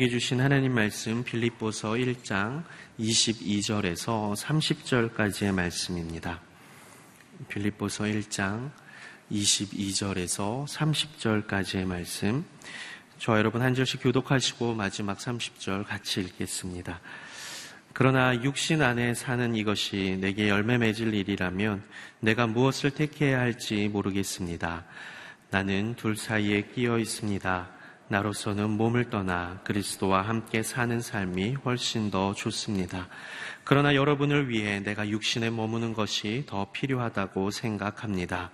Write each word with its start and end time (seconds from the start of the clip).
우리에게 0.00 0.08
주신 0.08 0.40
하나님 0.40 0.72
말씀 0.72 1.22
빌립보서 1.24 1.90
1장 1.90 2.64
22절에서 2.98 4.34
30절까지의 4.34 5.52
말씀입니다. 5.52 6.40
빌립보서 7.48 8.04
1장 8.04 8.70
22절에서 9.30 10.66
30절까지의 10.66 11.84
말씀. 11.84 12.46
저 13.18 13.36
여러분 13.36 13.60
한 13.60 13.74
절씩 13.74 14.02
교독하시고 14.02 14.74
마지막 14.74 15.18
30절 15.18 15.84
같이 15.86 16.22
읽겠습니다. 16.22 16.98
그러나 17.92 18.34
육신 18.42 18.80
안에 18.80 19.12
사는 19.12 19.54
이것이 19.54 20.16
내게 20.18 20.48
열매 20.48 20.78
맺을 20.78 21.12
일이라면 21.12 21.82
내가 22.20 22.46
무엇을 22.46 22.92
택해야 22.92 23.38
할지 23.38 23.88
모르겠습니다. 23.88 24.86
나는 25.50 25.94
둘 25.96 26.16
사이에 26.16 26.62
끼어 26.74 26.98
있습니다. 26.98 27.79
나로서는 28.10 28.70
몸을 28.70 29.08
떠나 29.08 29.60
그리스도와 29.62 30.22
함께 30.22 30.64
사는 30.64 31.00
삶이 31.00 31.54
훨씬 31.64 32.10
더 32.10 32.34
좋습니다. 32.34 33.06
그러나 33.62 33.94
여러분을 33.94 34.48
위해 34.48 34.80
내가 34.80 35.08
육신에 35.08 35.50
머무는 35.50 35.94
것이 35.94 36.42
더 36.48 36.72
필요하다고 36.72 37.52
생각합니다. 37.52 38.50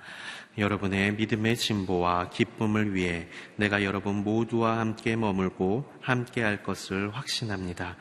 여러분의 0.58 1.14
믿음의 1.14 1.56
진보와 1.56 2.28
기쁨을 2.28 2.94
위해 2.94 3.28
내가 3.56 3.82
여러분 3.82 4.16
모두와 4.16 4.78
함께 4.78 5.16
머물고 5.16 5.90
함께 6.02 6.42
할 6.42 6.62
것을 6.62 7.16
확신합니다. 7.16 7.96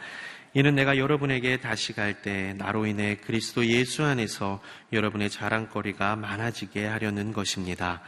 이는 0.57 0.73
내가 0.73 0.97
여러분에게 0.97 1.57
다시 1.59 1.91
갈 1.91 2.21
때 2.21 2.53
나로 2.53 2.85
인해 2.85 3.17
그리스도 3.17 3.65
예수 3.65 4.05
안에서 4.05 4.61
여러분의 4.93 5.29
자랑거리가 5.29 6.15
많아지게 6.15 6.85
하려는 6.85 7.33
것입니다. 7.33 8.01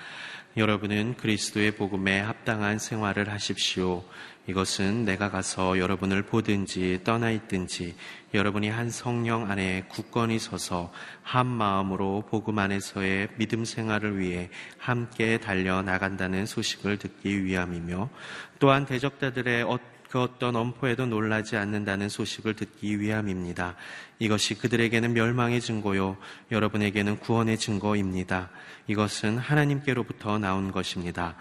여러분은 0.56 1.18
그리스도의 1.18 1.72
복음에 1.72 2.22
합당한 2.22 2.80
생활을 2.80 3.30
하십시오. 3.30 4.06
이것은 4.48 5.04
내가 5.04 5.30
가서 5.30 5.78
여러분을 5.78 6.22
보든지 6.22 7.02
떠나 7.04 7.32
있든지 7.32 7.96
여러분이 8.34 8.70
한 8.70 8.90
성령 8.90 9.52
안에 9.52 9.84
굳건히 9.90 10.40
서서 10.40 10.94
한 11.24 11.48
마음으로 11.48 12.24
복음 12.30 12.60
안에서의 12.60 13.28
믿음 13.36 13.66
생활을 13.66 14.20
위해 14.20 14.50
함께 14.78 15.38
달려 15.38 15.82
나간다는 15.82 16.46
소식을 16.46 16.98
듣기 16.98 17.44
위함이며 17.44 18.10
또한 18.60 18.86
대적자들의 18.86 19.64
그 20.10 20.22
어떤 20.22 20.56
엄포에도 20.56 21.06
놀라지 21.06 21.58
않는다는 21.58 22.10
소식을 22.10 22.56
듣기 22.56 23.00
위함입니다. 23.00 23.76
이것이 24.20 24.56
그들에게는 24.56 25.14
멸망의 25.14 25.62
증거요, 25.62 26.18
여러분에게는 26.52 27.20
구원의 27.20 27.58
증거입니다. 27.58 28.50
이것은 28.88 29.38
하나님께로부터 29.38 30.40
나온 30.40 30.72
것입니다. 30.72 31.36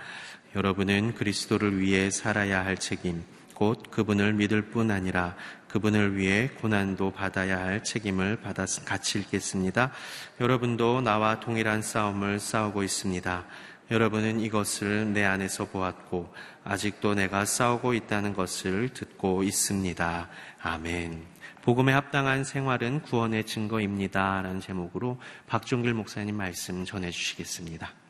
여러분은 0.55 1.14
그리스도를 1.14 1.81
위해 1.81 2.11
살아야 2.11 2.64
할 2.64 2.77
책임, 2.77 3.22
곧 3.55 3.91
그분을 3.91 4.34
믿을 4.34 4.62
뿐 4.62 4.91
아니라 4.91 5.37
그분을 5.69 6.17
위해 6.17 6.48
고난도 6.61 7.12
받아야 7.12 7.59
할 7.59 7.84
책임을 7.84 8.37
받아 8.37 8.64
같이 8.84 9.19
읽겠습니다. 9.19 9.92
여러분도 10.41 11.03
나와 11.03 11.41
동일한 11.41 11.83
싸움을 11.83 12.41
싸우고 12.41 12.83
있습니다. 12.83 13.44
여러분은 13.90 14.40
이것을 14.40 15.12
내 15.12 15.24
안에서 15.24 15.66
보았고 15.66 16.32
아직도 16.64 17.14
내가 17.14 17.44
싸우고 17.44 17.94
있다는 17.94 18.34
것을 18.34 18.88
듣고 18.88 19.44
있습니다. 19.44 20.28
아멘. 20.60 21.22
복음에 21.62 21.92
합당한 21.92 22.44
생활은 22.44 23.02
구원의 23.02 23.44
증거입니다. 23.44 24.42
라는 24.42 24.60
제목으로 24.60 25.18
박종길 25.46 25.94
목사님 25.94 26.36
말씀 26.36 26.84
전해 26.84 27.10
주시겠습니다. 27.10 28.06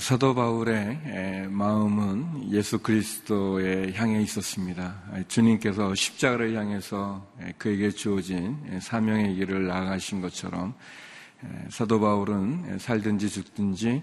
사도 0.00 0.34
바울의 0.34 1.48
마음은 1.50 2.52
예수 2.52 2.78
그리스도에 2.78 3.92
향해 3.92 4.22
있었습니다. 4.22 4.94
주님께서 5.28 5.94
십자가를 5.94 6.56
향해서 6.56 7.26
그에게 7.58 7.90
주어진 7.90 8.56
사명의 8.80 9.34
길을 9.34 9.66
나아가신 9.66 10.22
것처럼 10.22 10.72
사도 11.68 12.00
바울은 12.00 12.78
살든지 12.78 13.28
죽든지 13.28 14.02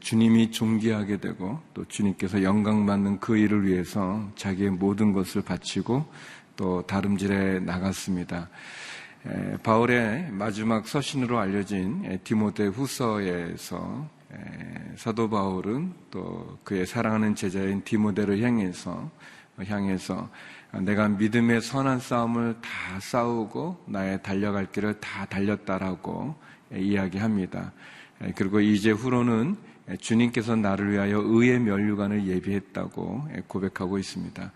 주님이 0.00 0.50
존귀하게 0.50 1.18
되고 1.18 1.60
또 1.72 1.84
주님께서 1.84 2.42
영광받는 2.42 3.20
그 3.20 3.36
일을 3.36 3.64
위해서 3.64 4.28
자기의 4.34 4.70
모든 4.70 5.12
것을 5.12 5.42
바치고 5.42 6.04
또 6.56 6.82
다름질에 6.82 7.60
나갔습니다. 7.60 8.48
바울의 9.62 10.32
마지막 10.32 10.88
서신으로 10.88 11.38
알려진 11.38 12.18
디모데 12.24 12.66
후서에서 12.66 14.17
사도 14.96 15.30
바울은 15.30 15.92
또 16.10 16.58
그의 16.64 16.86
사랑하는 16.86 17.34
제자인 17.34 17.82
디모데를 17.82 18.42
향해서 18.42 19.10
향해서 19.66 20.28
내가 20.82 21.08
믿음의 21.08 21.62
선한 21.62 22.00
싸움을 22.00 22.56
다 22.60 23.00
싸우고 23.00 23.84
나의 23.86 24.22
달려갈 24.22 24.70
길을 24.70 25.00
다 25.00 25.24
달렸다라고 25.24 26.34
이야기합니다. 26.74 27.72
그리고 28.34 28.60
이제 28.60 28.90
후로는 28.90 29.56
주님께서 30.00 30.56
나를 30.56 30.92
위하여 30.92 31.20
의의 31.24 31.60
면류관을 31.60 32.26
예비했다고 32.26 33.28
고백하고 33.46 33.98
있습니다. 33.98 34.52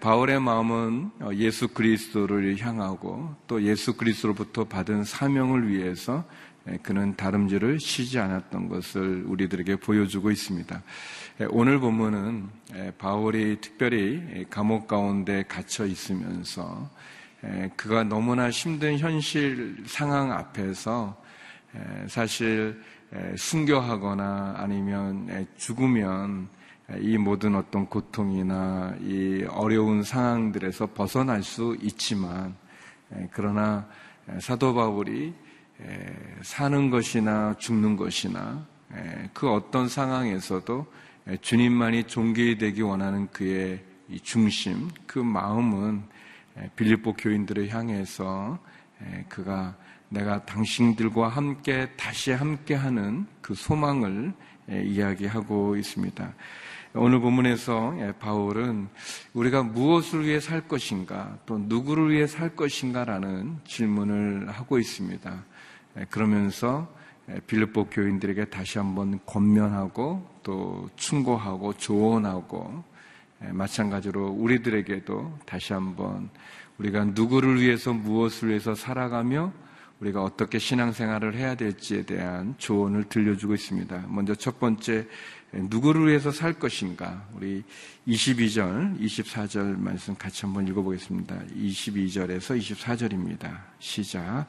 바울의 0.00 0.40
마음은 0.40 1.10
예수 1.32 1.68
그리스도를 1.68 2.58
향하고 2.58 3.34
또 3.46 3.62
예수 3.62 3.96
그리스도로부터 3.96 4.64
받은 4.64 5.04
사명을 5.04 5.68
위해서 5.68 6.24
예, 6.24 6.49
그는 6.82 7.16
다름질을 7.16 7.80
쉬지 7.80 8.18
않았던 8.18 8.68
것을 8.68 9.24
우리들에게 9.26 9.76
보여주고 9.76 10.30
있습니다. 10.30 10.82
예, 11.40 11.46
오늘 11.50 11.78
본문은 11.80 12.48
예, 12.74 12.92
바울이 12.98 13.60
특별히 13.60 14.46
감옥 14.50 14.86
가운데 14.86 15.44
갇혀 15.48 15.86
있으면서 15.86 16.88
그가 17.76 18.04
너무나 18.04 18.50
힘든 18.50 18.98
현실 18.98 19.82
상황 19.86 20.30
앞에서 20.32 21.16
사실 22.06 22.78
순교하거나 23.36 24.56
아니면 24.58 25.46
죽으면 25.56 26.48
이 26.98 27.16
모든 27.16 27.54
어떤 27.54 27.86
고통이나 27.86 28.96
이 29.00 29.46
어려운 29.48 30.02
상황들에서 30.02 30.88
벗어날 30.88 31.42
수 31.42 31.76
있지만 31.80 32.54
그러나 33.30 33.88
사도 34.40 34.74
바울이 34.74 35.32
사는 36.42 36.90
것이나 36.90 37.54
죽는 37.58 37.96
것이나 37.96 38.66
그 39.32 39.50
어떤 39.50 39.88
상황에서도 39.88 40.86
주님만이 41.40 42.04
존귀되기 42.04 42.82
원하는 42.82 43.28
그의 43.30 43.84
중심, 44.22 44.88
그 45.06 45.18
마음은 45.18 46.02
빌립보 46.76 47.14
교인들을 47.14 47.68
향해서 47.68 48.58
그가 49.28 49.76
내가 50.08 50.44
당신들과 50.44 51.28
함께 51.28 51.88
다시 51.96 52.32
함께하는 52.32 53.26
그 53.40 53.54
소망을 53.54 54.32
이야기하고 54.68 55.76
있습니다. 55.76 56.34
오늘 56.94 57.20
본문에서 57.20 57.94
바울은 58.18 58.88
우리가 59.32 59.62
무엇을 59.62 60.26
위해 60.26 60.40
살 60.40 60.66
것인가, 60.66 61.38
또 61.46 61.58
누구를 61.58 62.10
위해 62.10 62.26
살 62.26 62.56
것인가라는 62.56 63.58
질문을 63.64 64.48
하고 64.50 64.80
있습니다. 64.80 65.44
예, 66.00 66.06
그러면서 66.08 66.88
예, 67.28 67.38
빌립보 67.46 67.86
교인들에게 67.90 68.46
다시 68.46 68.78
한번 68.78 69.20
권면하고 69.26 70.26
또 70.42 70.88
충고하고 70.96 71.74
조언하고 71.74 72.84
예, 73.44 73.52
마찬가지로 73.52 74.28
우리들에게도 74.28 75.38
다시 75.46 75.72
한번 75.72 76.30
우리가 76.78 77.04
누구를 77.04 77.60
위해서 77.60 77.92
무엇을 77.92 78.48
위해서 78.48 78.74
살아가며 78.74 79.52
우리가 80.00 80.22
어떻게 80.22 80.58
신앙생활을 80.58 81.34
해야 81.34 81.54
될지에 81.54 82.02
대한 82.02 82.54
조언을 82.56 83.04
들려주고 83.04 83.52
있습니다. 83.52 84.06
먼저 84.08 84.34
첫 84.34 84.58
번째 84.58 85.06
누구를 85.52 86.06
위해서 86.06 86.30
살 86.30 86.54
것인가? 86.54 87.26
우리 87.34 87.62
22절, 88.06 89.00
24절 89.00 89.78
말씀 89.78 90.14
같이 90.14 90.42
한번 90.42 90.68
읽어보겠습니다. 90.68 91.36
22절에서 91.56 92.58
24절입니다. 92.58 93.58
시작. 93.80 94.46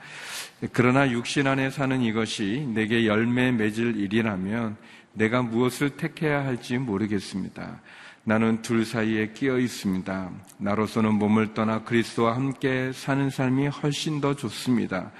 그러나 0.71 1.09
육신 1.09 1.47
안에 1.47 1.71
사는 1.71 1.99
이것이 2.01 2.67
내게 2.73 3.07
열매 3.07 3.51
맺을 3.51 3.97
일이라면 3.97 4.77
내가 5.13 5.41
무엇을 5.41 5.91
택해야 5.91 6.45
할지 6.45 6.77
모르겠습니다. 6.77 7.81
나는 8.23 8.61
둘 8.61 8.85
사이에 8.85 9.31
끼어 9.33 9.57
있습니다. 9.57 10.31
나로서는 10.59 11.15
몸을 11.15 11.55
떠나 11.55 11.83
그리스도와 11.83 12.35
함께 12.35 12.91
사는 12.93 13.29
삶이 13.31 13.67
훨씬 13.67 14.21
더 14.21 14.35
좋습니다. 14.35 15.11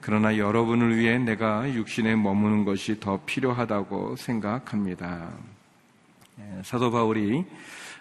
그러나 0.00 0.38
여러분을 0.38 0.96
위해 0.96 1.18
내가 1.18 1.72
육신에 1.72 2.16
머무는 2.16 2.64
것이 2.64 3.00
더 3.00 3.20
필요하다고 3.24 4.16
생각합니다. 4.16 5.32
예, 6.38 6.62
사도 6.62 6.90
바울이 6.90 7.44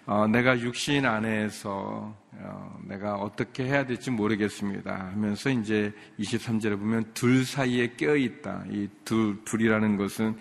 어, 0.06 0.27
내가 0.27 0.59
육신 0.59 1.06
안에서 1.06 2.15
어, 2.33 2.80
내가 2.83 3.15
어떻게 3.15 3.65
해야 3.65 3.86
될지 3.86 4.12
모르겠습니다. 4.12 5.12
하면서 5.13 5.50
이제 5.50 5.94
23절에 6.19 6.77
보면 6.77 7.12
둘 7.13 7.44
사이에 7.44 7.94
껴 7.95 8.15
있다. 8.15 8.65
이 8.69 8.88
둘, 9.03 9.44
둘이라는 9.45 9.98
것은 9.98 10.38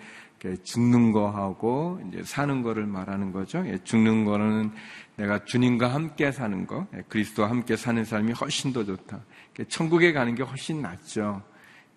죽는 0.63 1.11
거하고 1.11 1.99
이제 2.07 2.21
사는 2.23 2.61
거를 2.61 2.85
말하는 2.85 3.31
거죠. 3.31 3.63
예, 3.65 3.79
죽는 3.83 4.25
거는 4.25 4.71
내가 5.15 5.43
주님과 5.45 5.87
함께 5.87 6.31
사는 6.31 6.67
거, 6.67 6.85
예, 6.93 7.01
그리스도와 7.07 7.49
함께 7.49 7.75
사는 7.75 8.03
삶이 8.03 8.33
훨씬 8.33 8.71
더 8.71 8.83
좋다. 8.83 9.19
천국에 9.63 10.11
가는 10.11 10.35
게 10.35 10.43
훨씬 10.43 10.81
낫죠. 10.81 11.41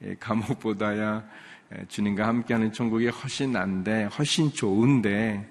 예, 0.04 0.14
감옥보다야 0.20 1.24
주님과 1.88 2.26
함께하는 2.26 2.72
천국이 2.72 3.08
훨씬 3.08 3.52
난데, 3.52 4.04
훨씬 4.04 4.52
좋은데, 4.52 5.48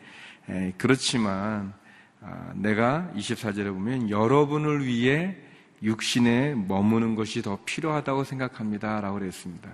그렇지만 0.78 1.74
아, 2.22 2.52
내가 2.56 3.12
24절에 3.16 3.72
보면 3.72 4.10
여러분을 4.10 4.86
위해 4.86 5.36
육신에 5.84 6.56
머무는 6.56 7.16
것이 7.16 7.42
더 7.42 7.60
필요하다고 7.66 8.24
생각합니다. 8.24 9.00
라고 9.02 9.20
그랬습니다. 9.20 9.70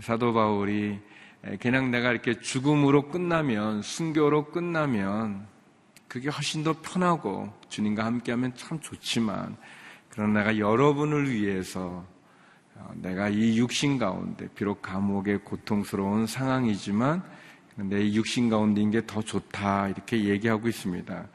사도 0.00 0.32
바울이 0.32 0.98
그냥 1.60 1.90
내가 1.90 2.10
이렇게 2.10 2.40
죽음으로 2.40 3.08
끝나면, 3.08 3.82
순교로 3.82 4.46
끝나면 4.46 5.46
그게 6.08 6.30
훨씬 6.30 6.64
더 6.64 6.80
편하고 6.80 7.52
주님과 7.68 8.04
함께하면 8.04 8.54
참 8.54 8.80
좋지만 8.80 9.56
그러나 10.16 10.40
내가 10.40 10.58
여러분을 10.58 11.30
위해서 11.30 12.02
어, 12.74 12.90
내가 12.94 13.28
이 13.28 13.58
육신 13.58 13.98
가운데 13.98 14.48
비록 14.54 14.80
감옥의 14.80 15.44
고통스러운 15.44 16.26
상황이지만 16.26 17.22
내 17.76 18.10
육신 18.14 18.48
가운데 18.48 18.80
있는 18.80 19.02
게더 19.02 19.20
좋다 19.20 19.88
이렇게 19.88 20.24
얘기하고 20.24 20.68
있습니다. 20.68 21.28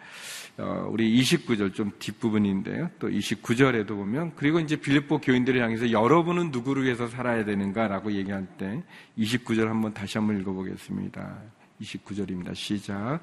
어, 0.58 0.88
우리 0.90 1.22
29절 1.22 1.76
좀 1.76 1.92
뒷부분인데요. 2.00 2.90
또 2.98 3.08
29절에도 3.08 3.90
보면 3.90 4.32
그리고 4.36 4.60
이제 4.60 4.76
빌립보 4.76 5.20
교인들을 5.20 5.62
향해서 5.62 5.92
여러분은 5.92 6.50
누구를 6.50 6.84
위해서 6.84 7.08
살아야 7.08 7.46
되는가라고 7.46 8.14
얘기할 8.14 8.48
때 8.58 8.82
29절 9.16 9.68
한번 9.68 9.94
다시 9.94 10.18
한번 10.18 10.40
읽어보겠습니다. 10.40 11.38
29절입니다. 11.82 12.56
시작. 12.56 13.20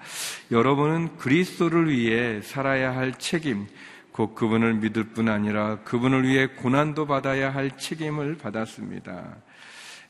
여러분은 0.53 1.17
그리스도를 1.17 1.91
위해 1.91 2.41
살아야 2.43 2.95
할 2.95 3.15
책임, 3.15 3.67
곧 4.13 4.35
그분을 4.35 4.75
믿을 4.75 5.05
뿐 5.11 5.29
아니라 5.29 5.79
그분을 5.81 6.27
위해 6.27 6.47
고난도 6.47 7.07
받아야 7.07 7.55
할 7.55 7.77
책임을 7.77 8.39
받았습니다. 8.39 9.37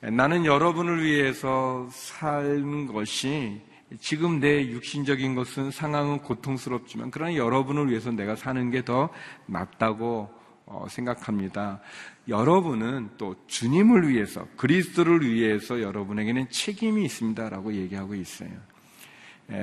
나는 0.01 0.45
여러분을 0.45 1.03
위해서 1.03 1.89
사는 1.91 2.87
것이 2.87 3.61
지금 4.01 4.39
내 4.39 4.69
육신적인 4.69 5.35
것은 5.35 5.71
상황은 5.71 6.19
고통스럽지만 6.19 7.11
그러나 7.11 7.35
여러분을 7.35 7.91
위해서 7.91 8.11
내가 8.11 8.37
사는 8.37 8.71
게 8.71 8.83
더 8.83 9.09
낫다고 9.47 10.31
어, 10.67 10.87
생각합니다. 10.89 11.81
여러분은 12.29 13.11
또 13.17 13.35
주님을 13.47 14.09
위해서 14.09 14.47
그리스도를 14.57 15.27
위해서 15.27 15.81
여러분에게는 15.81 16.51
책임이 16.51 17.05
있습니다라고 17.07 17.73
얘기하고 17.73 18.15
있어요. 18.15 18.51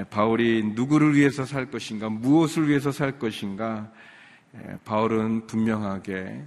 바울이 0.10 0.72
누구를 0.74 1.16
위해서 1.16 1.46
살 1.46 1.70
것인가, 1.70 2.10
무엇을 2.10 2.68
위해서 2.68 2.92
살 2.92 3.20
것인가, 3.20 3.92
바울은 4.84 5.48
분명하게 5.48 6.44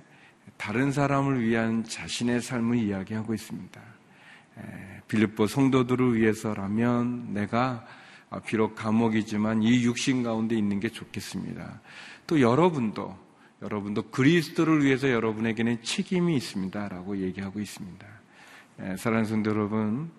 다른 0.56 0.92
사람을 0.92 1.40
위한 1.40 1.84
자신의 1.84 2.40
삶을 2.40 2.76
이야기하고 2.78 3.34
있습니다. 3.34 3.80
빌립보 5.06 5.46
성도들을 5.46 6.16
위해서라면 6.16 7.32
내가 7.32 7.84
비록 8.46 8.74
감옥이지만 8.74 9.62
이 9.62 9.84
육신 9.84 10.22
가운데 10.22 10.56
있는 10.56 10.80
게 10.80 10.88
좋겠습니다. 10.88 11.80
또 12.26 12.40
여러분도 12.40 13.16
여러분도 13.62 14.10
그리스도를 14.10 14.84
위해서 14.84 15.10
여러분에게는 15.10 15.82
책임이 15.82 16.36
있습니다라고 16.36 17.18
얘기하고 17.18 17.60
있습니다. 17.60 18.06
사랑하는 18.96 19.24
성도 19.24 19.50
여러분, 19.50 20.10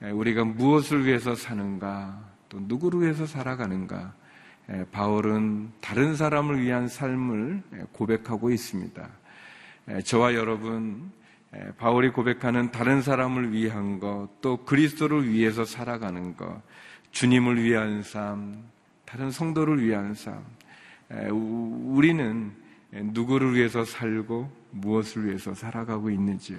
우리가 0.00 0.44
무엇을 0.44 1.06
위해서 1.06 1.34
사는가, 1.34 2.24
또 2.48 2.58
누구를 2.60 3.02
위해서 3.02 3.26
살아가는가, 3.26 4.14
바울은 4.92 5.70
다른 5.80 6.14
사람을 6.14 6.60
위한 6.62 6.88
삶을 6.88 7.62
고백하고 7.92 8.50
있습니다. 8.50 9.08
저와 10.04 10.34
여러분, 10.34 11.10
바울이 11.78 12.10
고백하는 12.10 12.70
다른 12.70 13.00
사람을 13.00 13.52
위한 13.52 13.98
것, 13.98 14.28
또 14.42 14.58
그리스도를 14.64 15.28
위해서 15.28 15.64
살아가는 15.64 16.36
것, 16.36 16.60
주님을 17.12 17.62
위한 17.62 18.02
삶, 18.02 18.62
다른 19.06 19.30
성도를 19.30 19.82
위한 19.82 20.14
삶, 20.14 20.44
우리는 21.30 22.52
누구를 22.92 23.54
위해서 23.54 23.84
살고 23.86 24.52
무엇을 24.72 25.26
위해서 25.26 25.54
살아가고 25.54 26.10
있는지요. 26.10 26.58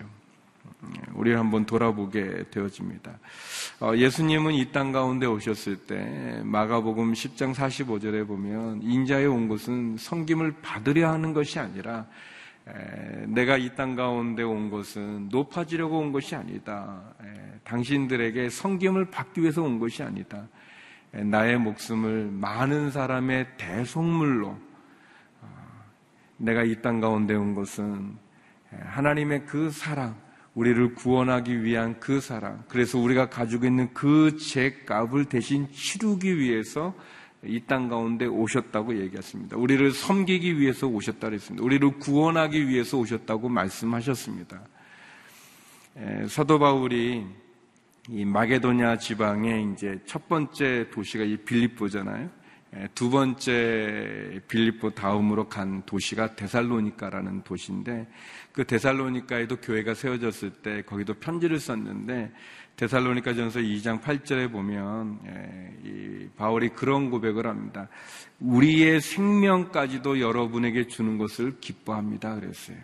우리를 1.13 1.37
한번 1.37 1.65
돌아보게 1.65 2.45
되어집니다. 2.51 3.19
어, 3.81 3.95
예수님은 3.95 4.53
이 4.53 4.71
땅 4.71 4.91
가운데 4.91 5.25
오셨을 5.25 5.75
때 5.87 6.41
마가복음 6.43 7.13
10장 7.13 7.53
45절에 7.53 8.25
보면 8.27 8.81
인자에 8.81 9.25
온 9.25 9.47
것은 9.49 9.97
성김을 9.97 10.55
받으려 10.61 11.11
하는 11.11 11.33
것이 11.33 11.59
아니라 11.59 12.05
내가 13.25 13.57
이 13.57 13.75
땅 13.75 13.95
가운데 13.95 14.43
온 14.43 14.69
것은 14.69 15.29
높아지려고 15.29 15.99
온 15.99 16.11
것이 16.11 16.35
아니다. 16.35 17.01
당신들에게 17.63 18.49
성김을 18.49 19.11
받기 19.11 19.41
위해서 19.41 19.61
온 19.61 19.79
것이 19.79 20.01
아니다. 20.03 20.47
나의 21.11 21.57
목숨을 21.57 22.29
많은 22.31 22.91
사람의 22.91 23.57
대속물로 23.57 24.49
어, 25.41 25.47
내가 26.37 26.63
이 26.63 26.75
땅 26.81 26.99
가운데 27.01 27.33
온 27.33 27.55
것은 27.55 28.15
하나님의 28.71 29.45
그 29.47 29.71
사랑, 29.71 30.15
우리를 30.59 30.93
구원하기 30.95 31.63
위한 31.63 31.97
그 32.01 32.19
사랑, 32.19 32.65
그래서 32.67 32.99
우리가 32.99 33.29
가지고 33.29 33.65
있는 33.65 33.93
그 33.93 34.35
죄값을 34.37 35.23
대신 35.25 35.71
치르기 35.71 36.37
위해서 36.37 36.93
이 37.45 37.61
땅 37.65 37.87
가운데 37.87 38.25
오셨다고 38.25 38.99
얘기했습니다. 38.99 39.55
우리를 39.55 39.91
섬기기 39.93 40.59
위해서 40.59 40.87
오셨다 40.87 41.29
그랬습니다. 41.29 41.63
우리를 41.63 41.89
구원하기 41.99 42.67
위해서 42.67 42.97
오셨다고 42.97 43.47
말씀하셨습니다. 43.47 44.59
사도 46.27 46.59
바울이 46.59 47.25
이 48.09 48.25
마게도냐 48.25 48.97
지방의 48.97 49.71
이제 49.71 49.97
첫 50.05 50.27
번째 50.27 50.89
도시가 50.91 51.23
이 51.23 51.37
빌립보잖아요. 51.37 52.29
두 52.93 53.09
번째 53.09 54.41
빌립보 54.47 54.91
다음으로 54.91 55.49
간 55.49 55.81
도시가 55.85 56.35
데살로니카라는 56.35 57.41
도시인데 57.43 58.07
그 58.51 58.63
데살로니카에도 58.65 59.57
교회가 59.57 59.95
세워졌을 59.95 60.51
때 60.51 60.83
거기도 60.83 61.15
편지를 61.15 61.59
썼는데 61.59 62.31
데살로니가 62.75 63.33
전서 63.33 63.59
2장 63.59 64.01
8절에 64.01 64.51
보면 64.51 65.19
예, 65.25 66.29
바울이 66.37 66.69
그런 66.69 67.09
고백을 67.09 67.45
합니다. 67.45 67.89
우리의 68.39 69.01
생명까지도 69.01 70.21
여러분에게 70.21 70.87
주는 70.87 71.17
것을 71.17 71.59
기뻐합니다. 71.59 72.35
그랬어요. 72.35 72.77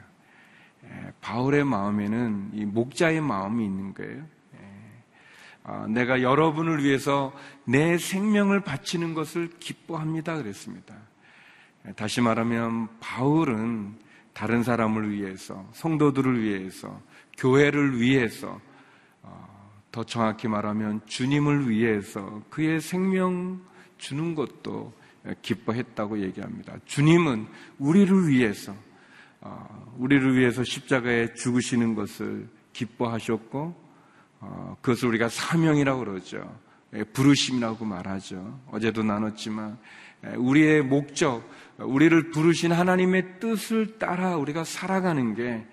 예, 0.84 1.14
바울의 1.22 1.64
마음에는 1.64 2.50
이 2.54 2.66
목자의 2.66 3.22
마음이 3.22 3.64
있는 3.64 3.94
거예요. 3.94 4.35
예, 5.68 5.72
아, 5.72 5.88
내가 5.88 6.22
여러분을 6.22 6.84
위해서 6.84 7.34
내 7.66 7.98
생명을 7.98 8.62
바치는 8.62 9.14
것을 9.14 9.50
기뻐합니다. 9.60 10.38
그랬습니다. 10.38 10.96
다시 11.96 12.22
말하면 12.22 12.88
바울은 13.00 13.96
다른 14.34 14.64
사람을 14.64 15.12
위해서, 15.12 15.68
성도들을 15.74 16.42
위해서, 16.42 17.02
교회를 17.38 18.00
위해서 18.00 18.60
더 19.92 20.04
정확히 20.04 20.48
말하면 20.48 21.02
주님을 21.06 21.70
위해서 21.70 22.42
그의 22.50 22.82
생명 22.82 23.62
주는 23.98 24.36
것도 24.36 24.94
기뻐했다고 25.42 26.22
얘기합니다. 26.22 26.76
주님은 26.86 27.48
우리를 27.80 28.28
위해서, 28.28 28.76
어, 29.42 29.96
우리를 29.98 30.38
위해서 30.38 30.64
십자가에 30.64 31.34
죽으시는 31.36 31.96
것을 31.96 32.48
기뻐하셨고, 32.74 33.85
어, 34.48 34.78
그것을 34.82 35.08
우리가 35.10 35.30
사명이라고 35.30 36.06
그러죠. 36.06 36.60
예, 36.94 37.04
부르심이라고 37.04 37.84
말하죠. 37.84 38.60
어제도 38.72 39.04
나눴지만, 39.04 39.78
예, 40.26 40.36
우리의 40.36 40.84
목적, 40.84 41.50
우리를 41.78 42.32
부르신 42.32 42.72
하나님의 42.72 43.40
뜻을 43.40 43.98
따라 43.98 44.38
우리가 44.38 44.64
살아가는 44.64 45.34
게 45.36 45.66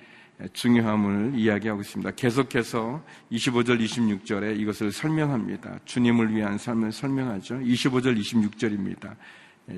중요함을 0.53 1.33
이야기하고 1.37 1.83
있습니다. 1.83 2.11
계속해서 2.13 3.05
25절, 3.31 3.81
26절에 3.81 4.59
이것을 4.59 4.91
설명합니다. 4.91 5.79
주님을 5.85 6.35
위한 6.35 6.59
삶을 6.59 6.91
설명하죠. 6.91 7.57
25절, 7.57 8.19
26절입니다. 8.19 9.15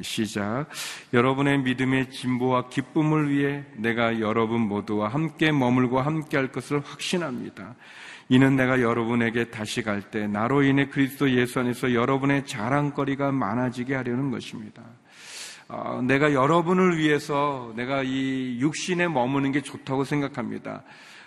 시작. 0.00 0.66
여러분의 1.12 1.58
믿음의 1.58 2.10
진보와 2.10 2.68
기쁨을 2.70 3.30
위해 3.30 3.64
내가 3.76 4.18
여러분 4.20 4.62
모두와 4.62 5.08
함께 5.08 5.52
머물고 5.52 6.00
함께 6.00 6.38
할 6.38 6.50
것을 6.50 6.80
확신합니다. 6.80 7.74
이는 8.28 8.57
내가 8.57 8.81
여러분에게 8.81 9.50
다시 9.50 9.83
갈 9.83 10.02
때 10.11 10.26
나로 10.26 10.62
인해 10.62 10.87
그리스도 10.87 11.31
예수 11.31 11.61
안에서 11.61 11.95
여러분의 11.95 12.47
자랑거리가 12.47 13.33
많아지게 13.33 13.95
하려는 13.95 14.31
것입니다. 14.31 14.83
어, 15.69 16.00
내가 16.02 16.33
여러분을 16.33 16.99
위해서 16.99 17.73
내가 17.76 18.02
이 18.02 18.59
육신에 18.61 19.09
머무는 19.09 19.52
게 19.52 19.62
좋다고 19.62 20.04
생각합니다. 20.04 20.83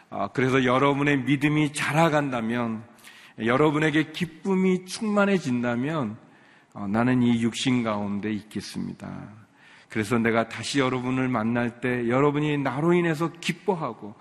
어, 0.09 0.29
그래서 0.33 0.63
여러분의 0.63 1.23
믿음이 1.23 1.73
자라간다면, 1.73 2.83
여러분에게 3.43 4.11
기쁨이 4.11 4.85
충만해진다면, 4.85 6.17
어, 6.73 6.87
나는 6.87 7.23
이 7.23 7.41
육신 7.41 7.83
가운데 7.83 8.31
있겠습니다. 8.31 9.09
그래서 9.89 10.17
내가 10.19 10.47
다시 10.47 10.79
여러분을 10.79 11.27
만날 11.27 11.81
때 11.81 12.07
여러분이 12.07 12.59
나로 12.59 12.93
인해서 12.93 13.31
기뻐하고 13.31 14.15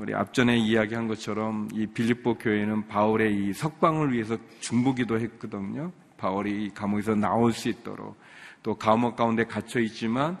우리 0.00 0.14
앞전에 0.14 0.56
이야기한 0.56 1.08
것처럼 1.08 1.68
이 1.74 1.86
빌립보 1.86 2.38
교회는 2.38 2.88
바울의 2.88 3.36
이 3.36 3.52
석방을 3.52 4.14
위해서 4.14 4.38
중보기도 4.60 5.20
했거든요. 5.20 5.92
바울이 6.16 6.70
감옥에서 6.70 7.14
나올 7.14 7.52
수 7.52 7.68
있도록 7.68 8.18
또 8.62 8.76
감옥 8.76 9.14
가운데 9.14 9.44
갇혀 9.44 9.78
있지만 9.80 10.38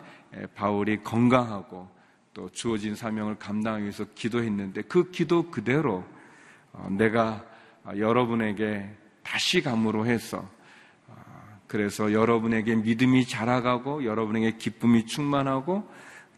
바울이 0.54 1.02
건강하고 1.02 1.86
또 2.32 2.48
주어진 2.48 2.94
사명을 2.94 3.34
감당하기 3.34 3.82
위해서 3.82 4.06
기도했는데 4.14 4.80
그 4.82 5.10
기도 5.10 5.50
그대로 5.50 6.06
어, 6.72 6.88
내가 6.90 7.44
여러분에게 7.98 8.88
다시 9.22 9.60
감으로 9.60 10.06
해서 10.06 10.48
어, 11.06 11.14
그래서 11.66 12.14
여러분에게 12.14 12.76
믿음이 12.76 13.26
자라가고 13.26 14.06
여러분에게 14.06 14.56
기쁨이 14.56 15.04
충만하고 15.04 15.86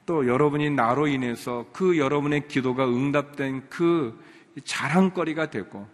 또 0.04 0.26
여러분이 0.26 0.70
나로 0.70 1.06
인해서 1.06 1.66
그 1.72 1.98
여러분의 1.98 2.48
기도가 2.48 2.86
응답된 2.86 3.68
그 3.68 4.18
자랑거리가 4.64 5.50
되고 5.50 5.86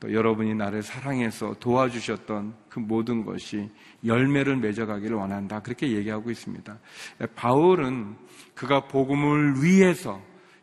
또 0.00 0.12
여러분이 0.12 0.54
나를 0.54 0.82
사랑해서 0.82 1.54
도와주셨던 1.58 2.54
그 2.68 2.78
모든 2.78 3.24
것이 3.24 3.68
열매를 4.04 4.56
맺어가기를 4.56 5.16
원한다. 5.16 5.60
그렇게 5.60 5.90
얘기하고 5.90 6.30
있습니다. 6.30 6.78
바울은 7.34 8.16
그가 8.54 8.86
복음을 8.86 9.62
위해서 9.62 10.20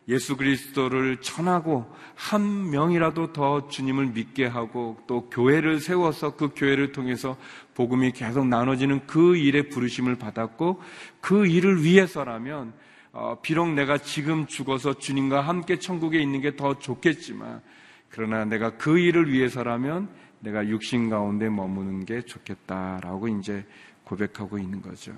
예수 0.08 0.36
그리스도를 0.36 1.20
전하고 1.20 1.84
한 2.14 2.70
명이라도 2.70 3.32
더 3.32 3.68
주님을 3.68 4.06
믿게 4.06 4.46
하고 4.46 4.96
또 5.06 5.28
교회를 5.30 5.80
세워서 5.80 6.36
그 6.36 6.50
교회를 6.54 6.92
통해서 6.92 7.36
복음이 7.74 8.12
계속 8.12 8.46
나눠지는 8.46 9.06
그 9.06 9.36
일에 9.36 9.62
부르심을 9.62 10.16
받았고 10.16 10.80
그 11.20 11.46
일을 11.46 11.82
위해서라면 11.82 12.72
어, 13.12 13.38
비록 13.40 13.72
내가 13.72 13.98
지금 13.98 14.46
죽어서 14.46 14.94
주님과 14.94 15.40
함께 15.40 15.78
천국에 15.78 16.20
있는 16.20 16.40
게 16.40 16.56
더 16.56 16.78
좋겠지만 16.78 17.62
그러나 18.10 18.44
내가 18.44 18.76
그 18.76 18.98
일을 18.98 19.32
위해서라면 19.32 20.08
내가 20.40 20.66
육신 20.66 21.10
가운데 21.10 21.48
머무는 21.48 22.04
게 22.04 22.22
좋겠다라고 22.22 23.28
이제 23.28 23.64
고백하고 24.04 24.58
있는 24.58 24.80
거죠. 24.80 25.12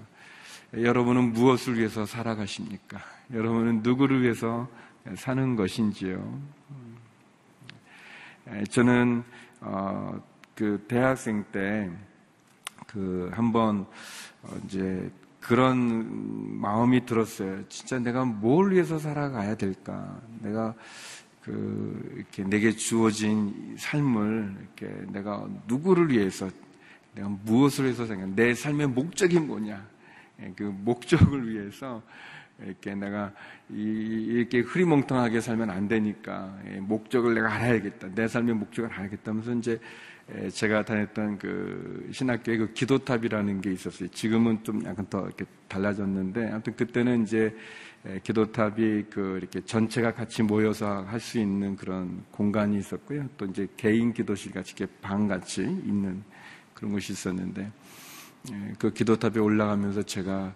여러분은 0.75 1.33
무엇을 1.33 1.79
위해서 1.79 2.05
살아가십니까? 2.05 3.01
여러분은 3.33 3.83
누구를 3.83 4.23
위해서 4.23 4.69
사는 5.17 5.57
것인지요? 5.57 6.41
저는 8.71 9.25
어, 9.61 10.23
그 10.55 10.85
대학생 10.89 11.45
때 11.53 11.91
그 12.89 13.31
한번 13.33 13.87
어, 14.43 14.57
이제 14.65 15.11
그런 15.41 16.59
마음이 16.59 17.07
들었어요. 17.07 17.69
진짜 17.69 17.99
내가 17.99 18.25
뭘 18.25 18.73
위해서 18.73 18.99
살아가야 18.99 19.55
될까? 19.57 20.21
내가 20.41 20.75
그 21.43 22.13
이렇게 22.17 22.45
내게 22.45 22.73
주어진 22.73 23.77
삶을 23.79 24.57
이렇게 24.61 25.07
내가 25.13 25.47
누구를 25.67 26.11
위해서 26.11 26.51
내가 27.15 27.29
무엇을 27.29 27.85
위해서 27.85 28.07
생각? 28.07 28.31
내 28.31 28.55
삶의 28.55 28.89
목적이 28.89 29.41
뭐냐? 29.41 29.87
예, 30.43 30.53
그 30.57 30.63
목적을 30.63 31.49
위해서 31.49 32.03
이렇게 32.65 32.95
내가 32.95 33.33
이렇게 33.71 34.61
흐리멍텅하게 34.61 35.41
살면 35.41 35.71
안 35.71 35.89
되니까 35.89 36.59
예, 36.67 36.81
목적을 36.81 37.35
내가 37.35 37.53
알아야겠다. 37.55 38.09
내 38.15 38.27
삶의 38.29 38.55
목적을 38.55 38.91
알아야겠다 38.93 39.33
면서 39.33 39.53
이제 39.55 39.81
예, 40.35 40.51
제가 40.51 40.85
다녔던 40.85 41.39
그 41.39 42.09
신학교에 42.13 42.59
그 42.59 42.73
기도탑이라는 42.75 43.61
게 43.61 43.73
있었어요. 43.73 44.09
지금은 44.09 44.63
좀 44.65 44.85
약간 44.85 45.07
더 45.09 45.25
이렇게 45.27 45.45
달라졌는데 45.69 46.51
아무튼 46.51 46.77
그때는 46.77 47.23
이제 47.23 47.57
예, 48.07 48.21
기도탑이 48.23 49.05
그 49.11 49.39
이렇게 49.39 49.61
전체가 49.65 50.13
같이 50.13 50.43
모여서 50.43 51.03
할 51.03 51.21
수 51.21 51.39
있는 51.39 51.77
그런 51.77 52.25
공간이 52.31 52.79
있었고요. 52.79 53.29
또 53.37 53.47
이제 53.47 53.67
개인 53.77 54.13
기도실 54.13 54.53
같이 54.53 54.75
이렇게 54.77 54.93
방 55.01 55.27
같이 55.29 55.63
있는 55.63 56.23
그런 56.75 56.93
곳이 56.93 57.13
있었는데 57.13 57.63
예, 57.63 57.71
그 58.79 58.93
기도탑에 58.93 59.39
올라가면서 59.41 60.03
제가 60.03 60.55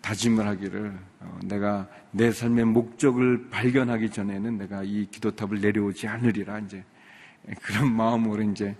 다짐을 0.00 0.46
하기를 0.46 0.98
어, 1.20 1.38
내가 1.44 1.88
내 2.10 2.32
삶의 2.32 2.64
목적을 2.66 3.50
발견하기 3.50 4.10
전에는 4.10 4.58
내가 4.58 4.82
이 4.82 5.06
기도탑을 5.10 5.60
내려오지 5.60 6.08
않으리라 6.08 6.58
이제 6.60 6.84
그런 7.62 7.92
마음으로 7.94 8.42
이제 8.42 8.76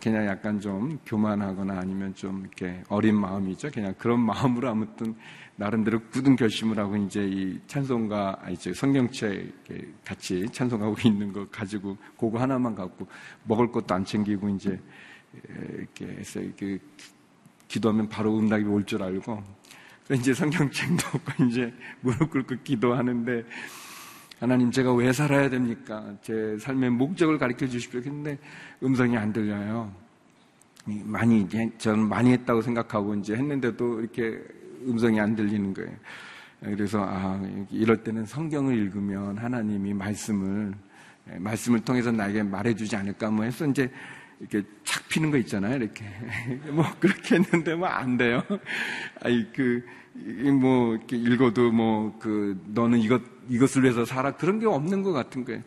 그냥 0.00 0.26
약간 0.26 0.60
좀 0.60 0.98
교만하거나 1.04 1.78
아니면 1.78 2.14
좀 2.14 2.40
이렇게 2.40 2.82
어린 2.88 3.16
마음이죠. 3.16 3.70
그냥 3.70 3.94
그런 3.98 4.20
마음으로 4.24 4.70
아무튼 4.70 5.14
나름대로 5.56 6.00
굳은 6.10 6.36
결심을 6.36 6.78
하고 6.78 6.96
이제 6.96 7.26
이 7.26 7.58
찬송가 7.66 8.40
아니죠 8.42 8.74
성경책 8.74 10.04
같이 10.04 10.46
찬송하고 10.52 10.96
있는 11.06 11.32
거 11.32 11.46
가지고 11.48 11.96
그거 12.18 12.38
하나만 12.38 12.74
갖고 12.74 13.06
먹을 13.44 13.72
것도 13.72 13.94
안 13.94 14.04
챙기고 14.04 14.50
이제 14.50 14.78
이렇게 15.78 16.06
해서 16.06 16.40
이렇게 16.40 16.78
기도하면 17.68 18.08
바로 18.08 18.38
응답이 18.38 18.64
올 18.64 18.84
줄 18.84 19.02
알고 19.02 19.42
이제 20.14 20.32
성경책도 20.32 21.04
없고 21.14 21.44
이제 21.50 21.72
무릎 22.00 22.30
꿇고 22.30 22.56
기도하는데 22.62 23.44
하나님 24.38 24.70
제가 24.70 24.92
왜 24.94 25.12
살아야 25.12 25.48
됩니까? 25.48 26.14
제 26.22 26.56
삶의 26.60 26.90
목적을 26.90 27.38
가르쳐 27.38 27.66
주십시오. 27.66 28.00
했는데 28.00 28.38
음성이 28.82 29.16
안 29.16 29.32
들려요. 29.32 29.90
많이 30.84 31.48
저는 31.78 32.08
많이 32.08 32.30
했다고 32.32 32.62
생각하고 32.62 33.14
이제 33.16 33.34
했는데도 33.34 34.00
이렇게 34.00 34.40
음성이 34.86 35.18
안 35.18 35.34
들리는 35.34 35.74
거예요. 35.74 35.90
그래서 36.60 37.04
아 37.04 37.40
이럴 37.70 38.02
때는 38.04 38.24
성경을 38.26 38.76
읽으면 38.76 39.38
하나님이 39.38 39.92
말씀을 39.94 40.74
말씀을 41.38 41.80
통해서 41.80 42.12
나에게 42.12 42.42
말해주지 42.44 42.94
않을까 42.94 43.30
뭐 43.30 43.44
해서 43.44 43.66
이제 43.66 43.90
이렇게 44.40 44.62
착 44.84 45.08
피는 45.08 45.30
거 45.30 45.38
있잖아요. 45.38 45.76
이렇게 45.76 46.04
뭐 46.72 46.84
그렇게 47.00 47.36
했는데 47.36 47.74
뭐 47.74 47.88
안 47.88 48.16
돼요. 48.16 48.42
아이 49.22 49.44
그 49.52 49.82
뭐 50.60 50.94
이렇게 50.94 51.16
읽어도 51.16 51.70
뭐 51.70 52.18
그 52.18 52.58
너는 52.68 52.98
이것 53.00 53.20
이것을 53.48 53.82
위해서 53.82 54.04
살아 54.04 54.32
그런 54.32 54.58
게 54.58 54.66
없는 54.66 55.02
것 55.02 55.12
같은 55.12 55.44
거예요. 55.44 55.62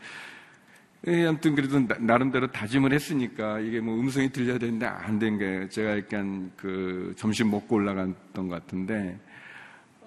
예, 1.08 1.26
아무튼 1.28 1.56
그래도 1.56 1.80
나, 2.00 2.18
름대로 2.18 2.48
다짐을 2.52 2.92
했으니까 2.94 3.60
이게 3.60 3.80
뭐 3.80 3.98
음성이 4.00 4.30
들려야 4.32 4.58
되는데 4.58 4.86
안 4.86 5.20
된 5.20 5.38
거예요. 5.38 5.70
제가 5.70 5.98
약간 5.98 6.52
그 6.58 7.14
점심 7.18 7.52
먹고 7.52 7.76
올라갔던 7.76 8.48
것 8.50 8.50
같은데 8.50 9.18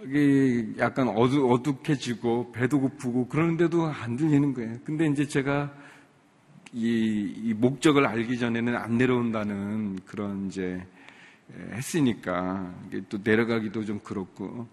이게 0.05 0.67
약간 0.79 1.09
어두, 1.09 1.51
어둑해지고 1.53 2.53
배도 2.53 2.81
고프고 2.81 3.29
그러는데도 3.29 3.87
안 3.87 4.17
들리는 4.17 4.53
거예요. 4.55 4.77
근데 4.85 5.07
이제 5.07 5.27
제가 5.27 5.73
이, 6.73 7.35
이 7.37 7.55
목적을 7.55 8.07
알기 8.07 8.39
전에는 8.39 8.77
안 8.77 8.97
내려온다는 8.99 9.99
그런 10.07 10.47
이제 10.47 10.83
했으니까 11.73 12.73
또 13.09 13.19
내려가기도 13.23 13.85
좀 13.85 14.01
그렇고 14.01 14.67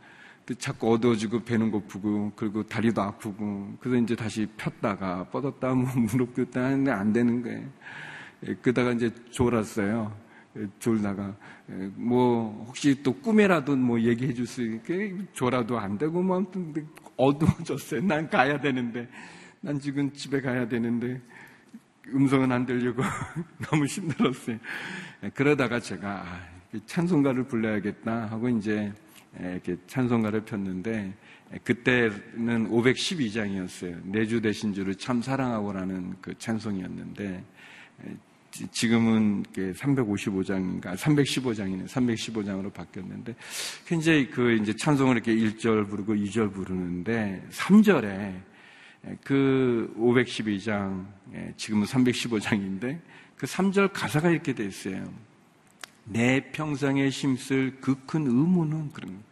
자꾸 0.58 0.94
어두워지고 0.94 1.44
배는 1.44 1.72
고프고 1.72 2.32
그리고 2.36 2.64
다리도 2.64 3.02
아프고 3.02 3.76
그래서 3.80 4.02
이제 4.02 4.16
다시 4.16 4.48
폈다가 4.58 5.26
뻗었다 5.26 5.74
뭐 5.74 5.88
무릎 6.12 6.34
꿇다 6.34 6.64
하는데 6.64 6.92
안 6.92 7.14
되는 7.14 7.42
거예요. 7.44 7.68
예, 8.48 8.56
그러다가 8.56 8.92
이제 8.94 9.12
졸았어요. 9.32 10.12
예, 10.58 10.68
졸다가 10.80 11.36
예, 11.72 11.90
뭐 11.96 12.66
혹시 12.68 13.02
또 13.04 13.14
꿈에라도 13.14 13.76
뭐 13.76 14.00
얘기해 14.00 14.34
줄 14.34 14.48
수 14.48 14.64
있게 14.64 15.16
졸아도 15.34 15.78
안 15.78 15.98
되고 15.98 16.22
뭐 16.24 16.38
아무튼 16.38 16.74
어두워졌어요. 17.18 18.02
난 18.02 18.28
가야 18.30 18.60
되는데 18.60 19.08
난 19.62 19.80
지금 19.80 20.12
집에 20.14 20.42
가야 20.42 20.68
되는데 20.68 21.22
음성은 22.14 22.52
안 22.52 22.66
들리고 22.66 23.02
너무 23.70 23.86
힘들었어요. 23.86 24.58
그러다가 25.34 25.80
제가 25.80 26.24
아, 26.26 26.50
찬송가를 26.86 27.46
불러야겠다 27.46 28.28
하고 28.28 28.50
이제 28.50 28.92
이렇게 29.40 29.76
찬송가를 29.88 30.42
폈는데 30.42 31.14
그때는 31.64 32.70
512장이었어요. 32.70 34.04
내주 34.06 34.42
되신 34.42 34.74
주를 34.74 34.96
참 34.96 35.22
사랑하고라는 35.22 36.16
그 36.22 36.38
찬송이었는데 36.38 37.44
지금은 38.72 39.44
355장인가 39.54 40.96
315장이네 40.96 41.88
315장으로 41.88 42.74
바뀌었는데 42.74 43.36
굉장히 43.86 44.30
그 44.30 44.54
이제 44.56 44.74
찬송을 44.76 45.16
이렇게 45.16 45.36
1절 45.36 45.90
부르고 45.90 46.16
2절 46.16 46.54
부르는데 46.54 47.46
3절에 47.52 48.49
그 49.24 49.94
512장 49.98 51.06
지금은 51.58 51.86
315장인데 51.86 53.00
그 53.38 53.46
3절 53.46 53.92
가사가 53.94 54.30
이렇게 54.30 54.54
돼 54.54 54.66
있어요. 54.66 55.12
내 56.04 56.52
평생에 56.52 57.10
심쓸 57.10 57.78
그 57.80 57.96
큰 58.06 58.26
의무는 58.28 58.92
그런. 58.92 59.24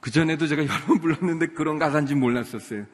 그전에도 0.00 0.46
제가 0.46 0.62
여러 0.62 0.84
번 0.86 0.98
불렀는데 1.00 1.48
그런 1.48 1.78
가사인지 1.78 2.14
몰랐었어요. 2.16 2.84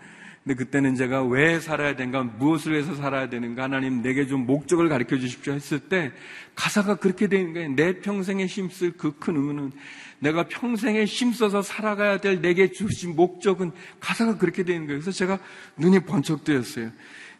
근데 0.45 0.55
그때는 0.55 0.95
제가 0.95 1.25
왜 1.25 1.59
살아야 1.59 1.97
되는가, 1.97 2.23
무엇을 2.23 2.73
위해서 2.73 2.95
살아야 2.95 3.29
되는가, 3.29 3.65
하나님 3.65 4.03
내게 4.03 4.27
좀 4.27 4.47
목적을 4.47 4.89
가르쳐 4.89 5.19
주십시오 5.19 5.53
했을 5.53 5.79
때 5.79 6.13
가사가 6.55 6.97
그렇게 6.97 7.27
되는 7.27 7.53
거예요. 7.53 7.71
내 7.75 8.01
평생에 8.01 8.47
힘쓸 8.47 8.93
그 8.93 9.19
큰 9.19 9.37
의무는 9.37 9.73
내가 10.21 10.49
평생에 10.49 11.05
힘써서 11.05 11.63
살아가야 11.63 12.19
될 12.19 12.41
내게 12.41 12.73
주신 12.73 13.15
목적은 13.15 13.71
가사가 14.01 14.39
그렇게 14.39 14.65
되는 14.65 14.87
거예요. 14.87 15.01
그래서 15.01 15.17
제가 15.17 15.39
눈이 15.77 16.01
번쩍 16.01 16.45
뜨였어요. 16.45 16.91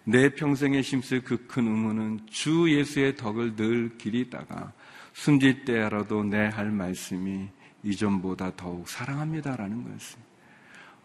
내 0.05 0.31
평생에 0.31 0.81
힘쓸 0.81 1.23
그 1.23 1.47
큰 1.49 1.67
의무는 1.67 2.21
주 2.31 2.67
예수의 2.75 3.17
덕을 3.17 3.57
늘 3.57 3.97
기리다가 3.99 4.73
숨질 5.13 5.65
때라도 5.65 6.23
내 6.25 6.49
할 6.49 6.71
말씀이 6.71 7.49
이전보다 7.83 8.53
더욱 8.57 8.89
사랑합니다라는 8.89 9.85
거였어요. 9.85 10.23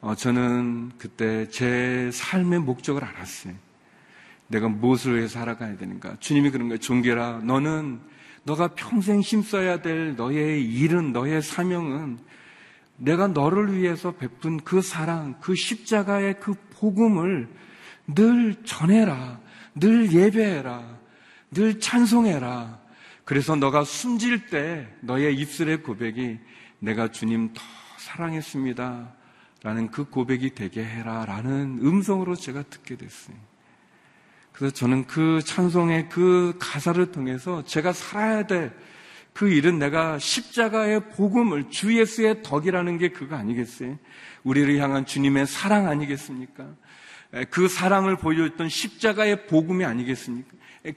어, 0.01 0.15
저는 0.15 0.91
그때 0.97 1.47
제 1.49 2.09
삶의 2.11 2.59
목적을 2.59 3.03
알았어요. 3.03 3.53
내가 4.47 4.67
무엇을 4.67 5.17
위해 5.17 5.27
살아가야 5.27 5.77
되는가. 5.77 6.17
주님이 6.19 6.51
그런 6.51 6.67
거예요. 6.67 6.79
종결아, 6.79 7.41
너는 7.43 7.99
너가 8.43 8.69
평생 8.69 9.21
힘써야 9.21 9.81
될 9.81 10.15
너의 10.15 10.63
일은, 10.63 11.13
너의 11.13 11.41
사명은 11.41 12.19
내가 12.97 13.27
너를 13.27 13.77
위해서 13.77 14.11
베푼 14.11 14.57
그 14.57 14.81
사랑, 14.81 15.35
그 15.41 15.55
십자가의 15.55 16.39
그 16.39 16.53
복음을 16.71 17.49
늘 18.07 18.55
전해라. 18.65 19.39
늘 19.75 20.11
예배해라. 20.11 20.99
늘 21.51 21.79
찬송해라. 21.79 22.79
그래서 23.25 23.55
너가 23.55 23.83
숨질 23.83 24.47
때 24.47 24.87
너의 25.01 25.35
입술의 25.37 25.83
고백이 25.83 26.39
내가 26.79 27.09
주님 27.09 27.53
더 27.53 27.61
사랑했습니다. 27.97 29.13
라는 29.63 29.89
그 29.89 30.03
고백이 30.03 30.55
되게 30.55 30.83
해라. 30.83 31.25
라는 31.25 31.79
음성으로 31.81 32.35
제가 32.35 32.63
듣게 32.63 32.97
됐어요. 32.97 33.37
그래서 34.63 34.73
저는 34.75 35.07
그 35.07 35.41
찬송의 35.43 36.07
그 36.07 36.55
가사를 36.57 37.11
통해서 37.11 37.65
제가 37.65 37.91
살아야 37.91 38.47
될 38.47 38.73
그 39.33 39.49
일은 39.49 39.79
내가 39.79 40.19
십자가의 40.19 41.09
복음을 41.09 41.69
주 41.69 41.99
예수의 41.99 42.43
덕이라는 42.43 42.99
게 42.99 43.09
그거 43.09 43.35
아니겠어요? 43.35 43.97
우리를 44.43 44.77
향한 44.77 45.05
주님의 45.05 45.47
사랑 45.47 45.87
아니겠습니까? 45.87 46.67
그 47.49 47.67
사랑을 47.67 48.15
보여줬던 48.15 48.69
십자가의 48.69 49.47
복음이 49.47 49.83
아니겠습니까? 49.85 50.49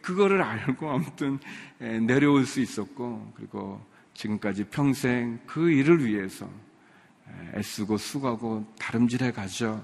그거를 0.02 0.42
알고 0.42 0.90
아무튼 0.90 1.38
내려올 1.78 2.44
수 2.44 2.60
있었고 2.60 3.32
그리고 3.34 3.80
지금까지 4.12 4.64
평생 4.64 5.40
그 5.46 5.70
일을 5.70 6.04
위해서 6.04 6.48
애쓰고 7.54 7.96
수고하고 7.96 8.66
다름질해 8.78 9.32
가죠. 9.32 9.82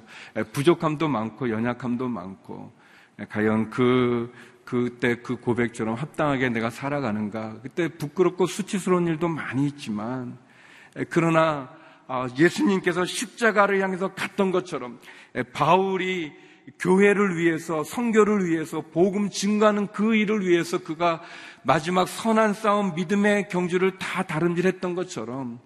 부족함도 0.53 1.09
많고 1.09 1.49
연약함도 1.49 2.07
많고 2.09 2.82
과연 3.29 3.71
그 3.71 4.33
그때 4.65 5.17
그 5.17 5.37
고백처럼 5.37 5.95
합당하게 5.95 6.49
내가 6.49 6.71
살아가는가? 6.71 7.61
그때 7.63 7.89
부끄럽고 7.89 8.47
수치스러운 8.47 9.07
일도 9.07 9.29
많이 9.29 9.67
있지만 9.67 10.39
그러나 11.11 11.71
아, 12.07 12.29
예수님께서 12.39 13.05
십자가를 13.05 13.81
향해서 13.81 14.15
갔던 14.15 14.51
것처럼 14.51 14.99
바울이 15.53 16.33
교회를 16.79 17.39
위해서 17.39 17.83
성교를 17.83 18.47
위해서 18.49 18.81
복음 18.81 19.31
증가하는 19.31 19.89
그 19.89 20.15
일을 20.15 20.47
위해서 20.47 20.79
그가 20.79 21.23
마지막 21.63 22.09
선한 22.09 22.55
싸움 22.55 22.95
믿음의 22.95 23.49
경주를 23.49 23.99
다 23.99 24.23
다름질했던 24.23 24.95
것처럼 24.95 25.59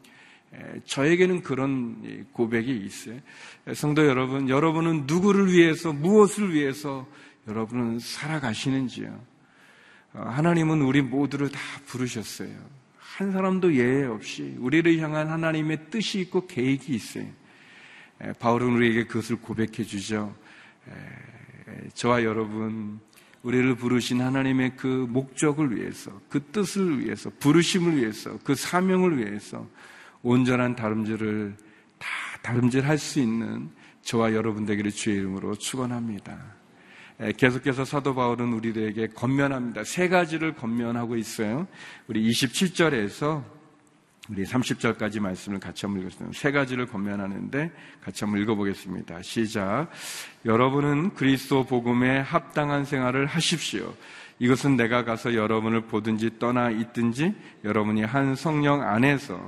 저에게는 0.84 1.42
그런 1.42 2.26
고백이 2.32 2.76
있어요. 2.76 3.18
성도 3.74 4.06
여러분, 4.06 4.48
여러분은 4.48 5.04
누구를 5.06 5.52
위해서, 5.52 5.92
무엇을 5.92 6.54
위해서 6.54 7.06
여러분은 7.48 7.98
살아가시는지요? 7.98 9.24
어, 10.14 10.20
하나님은 10.20 10.82
우리 10.82 11.02
모두를 11.02 11.50
다 11.50 11.60
부르셨어요. 11.86 12.50
한 12.98 13.32
사람도 13.32 13.74
예외 13.74 14.04
없이 14.04 14.56
우리를 14.58 14.98
향한 14.98 15.28
하나님의 15.28 15.90
뜻이 15.90 16.20
있고 16.20 16.46
계획이 16.46 16.94
있어요. 16.94 17.26
바울은 18.38 18.74
우리에게 18.74 19.04
그것을 19.04 19.36
고백해 19.36 19.84
주죠. 19.84 20.34
저와 21.94 22.24
여러분, 22.24 23.00
우리를 23.42 23.74
부르신 23.76 24.20
하나님의 24.20 24.76
그 24.76 24.86
목적을 24.86 25.76
위해서, 25.76 26.20
그 26.28 26.42
뜻을 26.52 27.00
위해서, 27.04 27.30
부르심을 27.38 27.96
위해서, 27.96 28.38
그 28.44 28.54
사명을 28.54 29.18
위해서 29.18 29.66
온전한 30.22 30.76
다름질을 30.76 31.56
다 31.98 32.08
다름질할 32.42 32.98
수 32.98 33.20
있는 33.20 33.70
저와 34.02 34.34
여러분 34.34 34.66
되기를 34.66 34.90
주의 34.90 35.16
이름으로 35.16 35.54
축원합니다. 35.54 36.38
계속해서 37.36 37.84
사도 37.84 38.14
바울은 38.14 38.52
우리들에게 38.52 39.08
건면합니다. 39.08 39.84
세 39.84 40.08
가지를 40.08 40.54
건면하고 40.54 41.16
있어요. 41.16 41.66
우리 42.08 42.28
27절에서 42.30 43.42
우리 44.28 44.44
30절까지 44.44 45.20
말씀을 45.20 45.60
같이 45.60 45.86
한번 45.86 46.02
읽었습니다. 46.02 46.38
세 46.38 46.50
가지를 46.50 46.86
건면하는데 46.86 47.70
같이 48.02 48.24
한번 48.24 48.42
읽어보겠습니다. 48.42 49.22
시작. 49.22 49.88
여러분은 50.44 51.14
그리스도 51.14 51.64
복음에 51.64 52.18
합당한 52.18 52.84
생활을 52.84 53.26
하십시오. 53.26 53.94
이것은 54.38 54.76
내가 54.76 55.04
가서 55.04 55.34
여러분을 55.34 55.82
보든지 55.82 56.38
떠나 56.38 56.70
있든지 56.70 57.34
여러분이 57.64 58.02
한 58.02 58.34
성령 58.34 58.82
안에서 58.82 59.40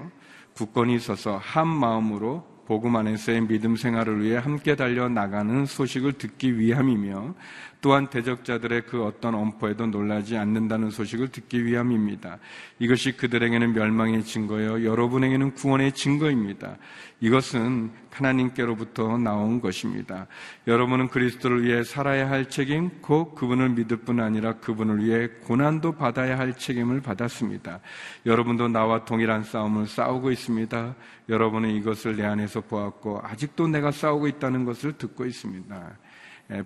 굳건히 0.55 0.95
있어서 0.95 1.37
한 1.37 1.69
마음으로 1.69 2.47
복음 2.69 2.97
안에서의 2.97 3.49
믿음 3.49 3.77
생활을 3.77 4.23
위해 4.23 4.37
함께 4.37 4.77
달려 4.77 5.09
나가는 5.09 5.65
소식을 5.65 6.13
듣기 6.19 6.59
위함이며 6.59 7.35
또한 7.81 8.09
대적자들의 8.09 8.87
그 8.87 9.05
어떤 9.05 9.35
엄포에도 9.35 9.87
놀라지 9.87 10.37
않는다는 10.37 10.91
소식을 10.91 11.29
듣기 11.29 11.65
위함입니다. 11.65 12.39
이것이 12.79 13.13
그들에게는 13.13 13.73
멸망의 13.73 14.25
증거요 14.25 14.85
여러분에게는 14.85 15.55
구원의 15.55 15.93
증거입니다. 15.93 16.77
이것은 17.21 17.91
하나님께로부터 18.11 19.19
나온 19.19 19.61
것입니다. 19.61 20.27
여러분은 20.67 21.09
그리스도를 21.09 21.65
위해 21.65 21.83
살아야 21.83 22.31
할 22.31 22.49
책임, 22.49 22.91
곧 23.01 23.35
그분을 23.35 23.71
믿을 23.71 23.99
뿐 23.99 24.21
아니라 24.21 24.55
그분을 24.55 25.05
위해 25.05 25.29
고난도 25.45 25.93
받아야 25.93 26.39
할 26.39 26.57
책임을 26.57 27.01
받았습니다. 27.01 27.81
여러분도 28.27 28.69
나와 28.69 29.05
동일한 29.05 29.45
싸움을 29.45 29.87
싸우고 29.87 30.31
있습니다. 30.31 30.95
여러분은 31.29 31.71
이것을 31.71 32.17
내 32.17 32.25
안에서 32.25 32.61
보았고 32.61 33.21
아직도 33.23 33.69
내가 33.69 33.91
싸우고 33.91 34.27
있다는 34.29 34.65
것을 34.65 34.95
듣고 34.95 35.27
있습니다. 35.27 35.99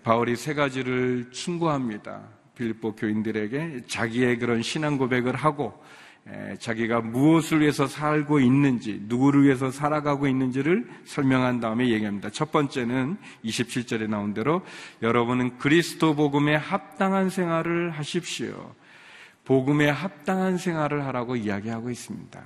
바울이 0.02 0.36
세 0.36 0.54
가지를 0.54 1.30
충고합니다. 1.32 2.22
빌립보 2.56 2.94
교인들에게 2.94 3.82
자기의 3.88 4.38
그런 4.38 4.62
신앙 4.62 4.96
고백을 4.98 5.34
하고 5.34 5.82
자기가 6.60 7.00
무엇을 7.00 7.60
위해서 7.62 7.88
살고 7.88 8.38
있는지, 8.38 9.00
누구를 9.08 9.42
위해서 9.42 9.72
살아가고 9.72 10.28
있는지를 10.28 10.88
설명한 11.04 11.58
다음에 11.58 11.88
얘기합니다. 11.88 12.30
첫 12.30 12.52
번째는 12.52 13.16
27절에 13.44 14.08
나온 14.08 14.32
대로 14.32 14.62
여러분은 15.02 15.58
그리스도 15.58 16.14
복음에 16.14 16.54
합당한 16.54 17.28
생활을 17.28 17.90
하십시오. 17.90 18.72
복음에 19.44 19.90
합당한 19.90 20.58
생활을 20.58 21.04
하라고 21.06 21.34
이야기하고 21.34 21.90
있습니다. 21.90 22.40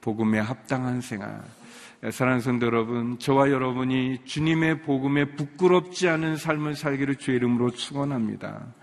복음에 0.00 0.38
합당한 0.38 1.00
생활. 1.00 1.42
사랑하는 2.10 2.42
성도 2.42 2.66
여러분, 2.66 3.18
저와 3.18 3.50
여러분이 3.50 4.26
주님의 4.26 4.82
복음에 4.82 5.24
부끄럽지 5.36 6.06
않은 6.10 6.36
삶을 6.36 6.74
살기를 6.74 7.14
주의 7.16 7.38
이름으로 7.38 7.70
축원합니다. 7.70 8.74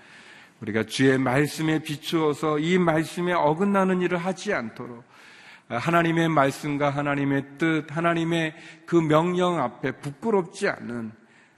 우리가 0.60 0.86
주의 0.86 1.20
말씀에 1.20 1.84
비추어서 1.84 2.58
이 2.58 2.80
말씀에 2.80 3.34
어긋나는 3.34 4.02
일을 4.02 4.18
하지 4.18 4.54
않도록 4.54 5.04
하나님의 5.68 6.30
말씀과 6.30 6.90
하나님의 6.90 7.46
뜻, 7.60 7.86
하나님의 7.96 8.56
그 8.88 8.96
명령 8.96 9.60
앞에 9.60 9.92
부끄럽지 10.00 10.68
않은 10.70 11.12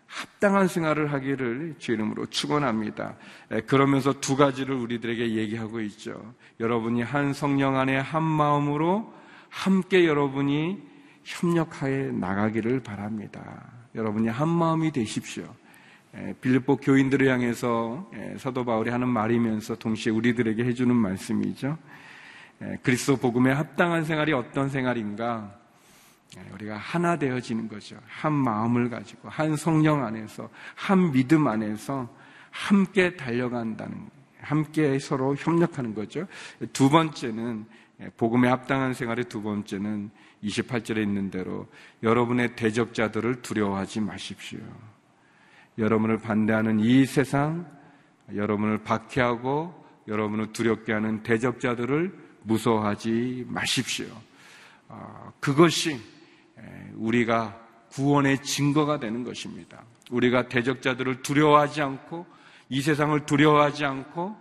합당한 0.06 0.67
생활을 0.67 1.13
하기를 1.13 1.76
주 1.80 1.93
이름으로 1.93 2.26
축원합니다. 2.26 3.15
그러면서 3.67 4.12
두 4.19 4.36
가지를 4.36 4.76
우리들에게 4.76 5.36
얘기하고 5.36 5.80
있죠. 5.80 6.34
여러분이 6.60 7.04
한 7.04 7.32
성령 7.32 7.78
안에 7.78 7.97
한 7.97 8.21
마음으로 8.21 9.13
함께 9.47 10.06
여러분이 10.06 10.93
협력하여 11.24 12.12
나가기를 12.12 12.82
바랍니다. 12.82 13.72
여러분이 13.96 14.28
한 14.28 14.50
마음이 14.50 14.92
되십시오. 14.92 15.46
빌립보 16.42 16.78
교인들을 16.78 17.28
향해서 17.28 18.12
사도 18.38 18.66
바울이 18.66 18.90
하는 18.92 19.08
말이면서 19.08 19.76
동시에 19.76 20.12
우리들에게 20.12 20.64
해주는 20.64 20.96
말씀이죠. 20.96 21.78
그리스도 22.82 23.18
복음에 23.18 23.52
합당한 23.52 24.04
생활이 24.06 24.32
어떤 24.34 24.70
생활인가? 24.70 25.56
우리가 26.54 26.78
하나 26.78 27.18
되어지는 27.18 27.68
거죠. 27.68 27.98
한 28.08 28.32
마음을 28.32 28.90
가지고 28.90 29.30
한 29.30 29.56
성령 29.56 30.04
안에서 30.06 30.50
한 30.76 31.12
믿음 31.12 31.48
안에서 31.48 32.10
함께 32.52 33.16
달려간다는 33.16 34.10
함께 34.40 35.00
서로 35.00 35.36
협력하는 35.36 35.94
거죠. 35.96 36.28
두 36.74 36.90
번째는 36.90 37.66
복음에 38.18 38.50
합당한 38.50 38.94
생활의 38.94 39.26
두 39.26 39.42
번째는 39.42 40.12
28절에 40.44 41.02
있는 41.02 41.32
대로 41.32 41.68
여러분의 42.02 42.56
대적자들을 42.56 43.42
두려워하지 43.42 44.02
마십시오. 44.02 44.60
여러분을 45.78 46.20
반대하는 46.20 46.80
이 46.80 47.06
세상, 47.06 47.66
여러분을 48.34 48.84
박해하고 48.84 49.84
여러분을 50.08 50.54
두렵게 50.54 50.94
하는 50.94 51.24
대적자들을 51.24 52.14
무서워하지 52.44 53.46
마십시오. 53.48 54.08
아, 54.90 55.32
그것이 55.40 56.00
우리가 56.96 57.60
구원의 57.92 58.44
증거가 58.44 59.00
되는 59.00 59.24
것입니다. 59.24 59.84
우리가 60.12 60.50
대적자들을 60.50 61.22
두려워하지 61.22 61.82
않고 61.82 62.26
이 62.70 62.82
세상을 62.82 63.26
두려워하지 63.26 63.86
않고 63.86 64.36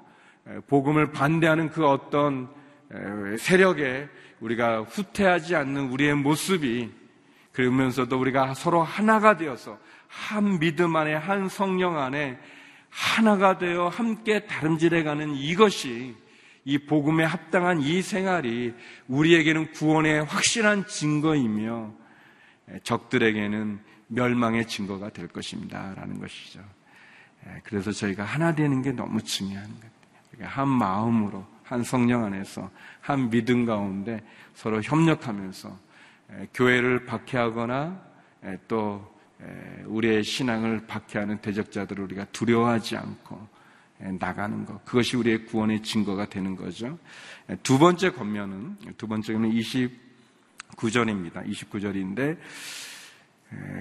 복음을 0.67 1.13
반대하는 1.13 1.71
그 1.71 1.87
어떤 1.87 2.49
세력에 3.39 4.09
우리가 4.41 4.83
후퇴하지 4.83 5.57
않는 5.57 5.91
우리의 5.91 6.15
모습이 6.15 6.91
그러면서도 7.53 8.19
우리가 8.19 8.55
서로 8.55 8.83
하나가 8.83 9.37
되어서 9.37 9.79
한 10.09 10.59
믿음 10.59 10.97
안에 10.97 11.15
한 11.15 11.49
성령 11.49 11.99
안에 11.99 12.39
하나가 12.91 13.59
되어 13.59 13.89
함께 13.89 14.47
다름질해가는 14.47 15.35
이것이 15.35 16.15
이 16.65 16.79
복음에 16.79 17.25
합당한 17.25 17.81
이 17.81 18.03
생활이 18.03 18.75
우리에게는 19.09 19.73
구원의 19.73 20.25
확실한 20.25 20.87
증거이며 20.87 21.93
적들에게는 22.83 23.81
멸망의 24.09 24.69
증거가 24.69 25.09
될 25.09 25.27
것입니다. 25.29 25.95
라는 25.97 26.21
것이죠. 26.21 26.61
그래서 27.65 27.91
저희가 27.91 28.25
하나 28.25 28.55
되는 28.55 28.83
게 28.83 28.93
너무 28.93 29.23
중요한 29.23 29.67
거예요. 29.67 30.49
한 30.49 30.69
마음으로, 30.69 31.47
한 31.73 31.83
성령 31.83 32.25
안에서, 32.25 32.71
한 33.01 33.31
믿음 33.31 33.65
가운데 33.65 34.23
서로 34.53 34.83
협력하면서 34.83 35.79
교회를 36.53 37.07
박해하거나 37.07 37.99
또 38.69 39.11
우리의 39.87 40.23
신앙을 40.23 40.87
박해하는 40.87 41.39
대적자들을 41.39 42.05
우리가 42.05 42.27
두려워하지 42.27 42.99
않고 42.99 43.49
나가는 44.21 44.67
것. 44.67 44.85
그것이 44.85 45.17
우리의 45.17 45.47
구원의 45.47 45.83
증거가 45.83 46.27
되는 46.27 46.57
거죠. 46.57 46.99
두 47.63 47.79
번째 47.79 48.11
권면은, 48.11 48.77
두 48.99 49.09
번째는 49.09 49.51
29절입니다. 49.51 51.47
29절인데, 51.49 52.37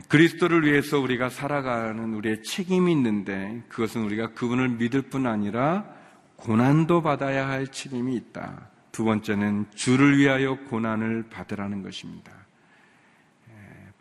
그리스도를 0.08 0.66
위해서 0.66 0.98
우리가 0.98 1.30
살아가는 1.30 2.14
우리의 2.14 2.44
책임이 2.44 2.90
있는데, 2.94 3.62
그것은 3.68 4.04
우리가 4.04 4.32
그분을 4.34 4.70
믿을 4.70 5.02
뿐 5.02 5.28
아니라 5.28 6.00
고난도 6.42 7.04
받아야 7.04 7.48
할 7.48 7.68
책임이 7.68 8.16
있다. 8.16 8.70
두 8.92 9.04
번째는 9.04 9.68
주를 9.76 10.18
위하여 10.18 10.58
고난을 10.66 11.30
받으라는 11.30 11.84
것입니다. 11.84 12.32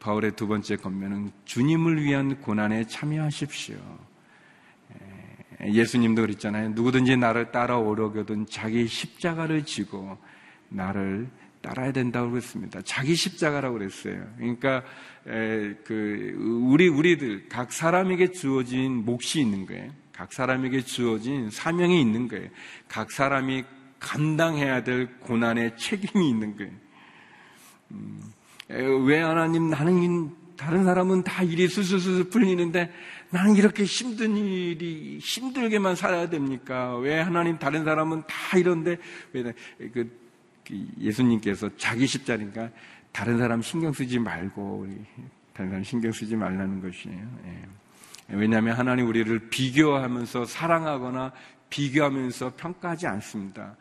바울의 0.00 0.36
두 0.36 0.48
번째 0.48 0.76
권면은 0.76 1.30
주님을 1.44 2.02
위한 2.02 2.40
고난에 2.40 2.84
참여하십시오. 2.84 3.76
예수님도 5.66 6.22
그랬잖아요. 6.22 6.70
누구든지 6.70 7.18
나를 7.18 7.52
따라오려거든 7.52 8.46
자기 8.46 8.86
십자가를 8.86 9.66
지고 9.66 10.16
나를 10.70 11.28
따라야 11.60 11.92
된다고 11.92 12.30
그랬습니다. 12.30 12.80
자기 12.80 13.14
십자가라고 13.14 13.76
그랬어요. 13.76 14.26
그러니까 14.38 14.82
그 15.84 16.34
우리 16.70 16.88
우리들 16.88 17.50
각 17.50 17.70
사람에게 17.70 18.30
주어진 18.30 19.04
몫이 19.04 19.40
있는 19.42 19.66
거예요. 19.66 19.99
각 20.20 20.34
사람에게 20.34 20.82
주어진 20.82 21.48
사명이 21.48 21.98
있는 21.98 22.28
거예요. 22.28 22.50
각 22.88 23.10
사람이 23.10 23.64
감당해야 23.98 24.84
될 24.84 25.18
고난의 25.20 25.78
책임이 25.78 26.28
있는 26.28 26.58
거예요. 26.58 26.72
음, 27.92 28.20
왜 28.68 29.18
하나님 29.18 29.70
나는 29.70 30.30
다른 30.58 30.84
사람은 30.84 31.24
다 31.24 31.42
일이 31.42 31.66
수수수 31.68 32.28
풀리는데 32.28 32.92
나는 33.30 33.56
이렇게 33.56 33.84
힘든 33.84 34.36
일이 34.36 35.18
힘들게만 35.22 35.96
살아야 35.96 36.28
됩니까? 36.28 36.98
왜 36.98 37.18
하나님 37.18 37.58
다른 37.58 37.82
사람은 37.84 38.24
다 38.26 38.58
이런데 38.58 38.98
왜 39.32 39.54
그, 39.78 40.20
그 40.66 40.86
예수님께서 41.00 41.70
자기 41.78 42.06
십자니까 42.06 42.68
다른 43.10 43.38
사람 43.38 43.62
신경 43.62 43.90
쓰지 43.90 44.18
말고 44.18 44.86
다른 45.54 45.70
사람 45.70 45.82
신경 45.82 46.12
쓰지 46.12 46.36
말라는 46.36 46.82
것이에요. 46.82 47.40
예. 47.46 47.80
왜냐하면 48.32 48.76
하나님 48.76 49.08
우리를 49.08 49.50
비교하면서 49.50 50.44
사랑하거나 50.44 51.32
비교하면서 51.68 52.52
평가하지 52.56 53.06
않습니다. 53.06 53.76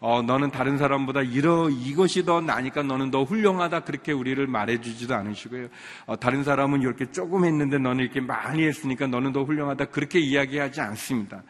어, 0.00 0.20
너는 0.20 0.50
다른 0.50 0.76
사람보다 0.76 1.22
이러, 1.22 1.70
이것이 1.70 2.24
더 2.24 2.40
나니까 2.40 2.82
너는 2.82 3.10
더 3.10 3.24
훌륭하다. 3.24 3.80
그렇게 3.80 4.12
우리를 4.12 4.46
말해주지도 4.46 5.14
않으시고요. 5.14 5.68
어, 6.06 6.16
다른 6.18 6.44
사람은 6.44 6.82
이렇게 6.82 7.10
조금 7.10 7.44
했는데 7.44 7.78
너는 7.78 8.04
이렇게 8.04 8.20
많이 8.20 8.64
했으니까 8.66 9.06
너는 9.06 9.32
더 9.32 9.44
훌륭하다. 9.44 9.86
그렇게 9.86 10.18
이야기하지 10.18 10.80
않습니다. 10.82 11.42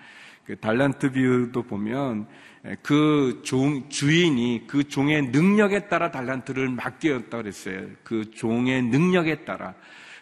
그 0.45 0.57
달란트 0.57 1.13
비유도 1.13 1.63
보면 1.63 2.27
그 2.83 3.41
종, 3.45 3.89
주인이 3.89 4.65
그 4.67 4.85
종의 4.85 5.31
능력에 5.31 5.89
따라 5.89 6.11
달란트를 6.11 6.69
맡겼다 6.69 7.37
그랬어요. 7.37 7.87
그 8.05 8.31
종의 8.31 8.83
능력에 8.83 9.45
따라. 9.45 9.75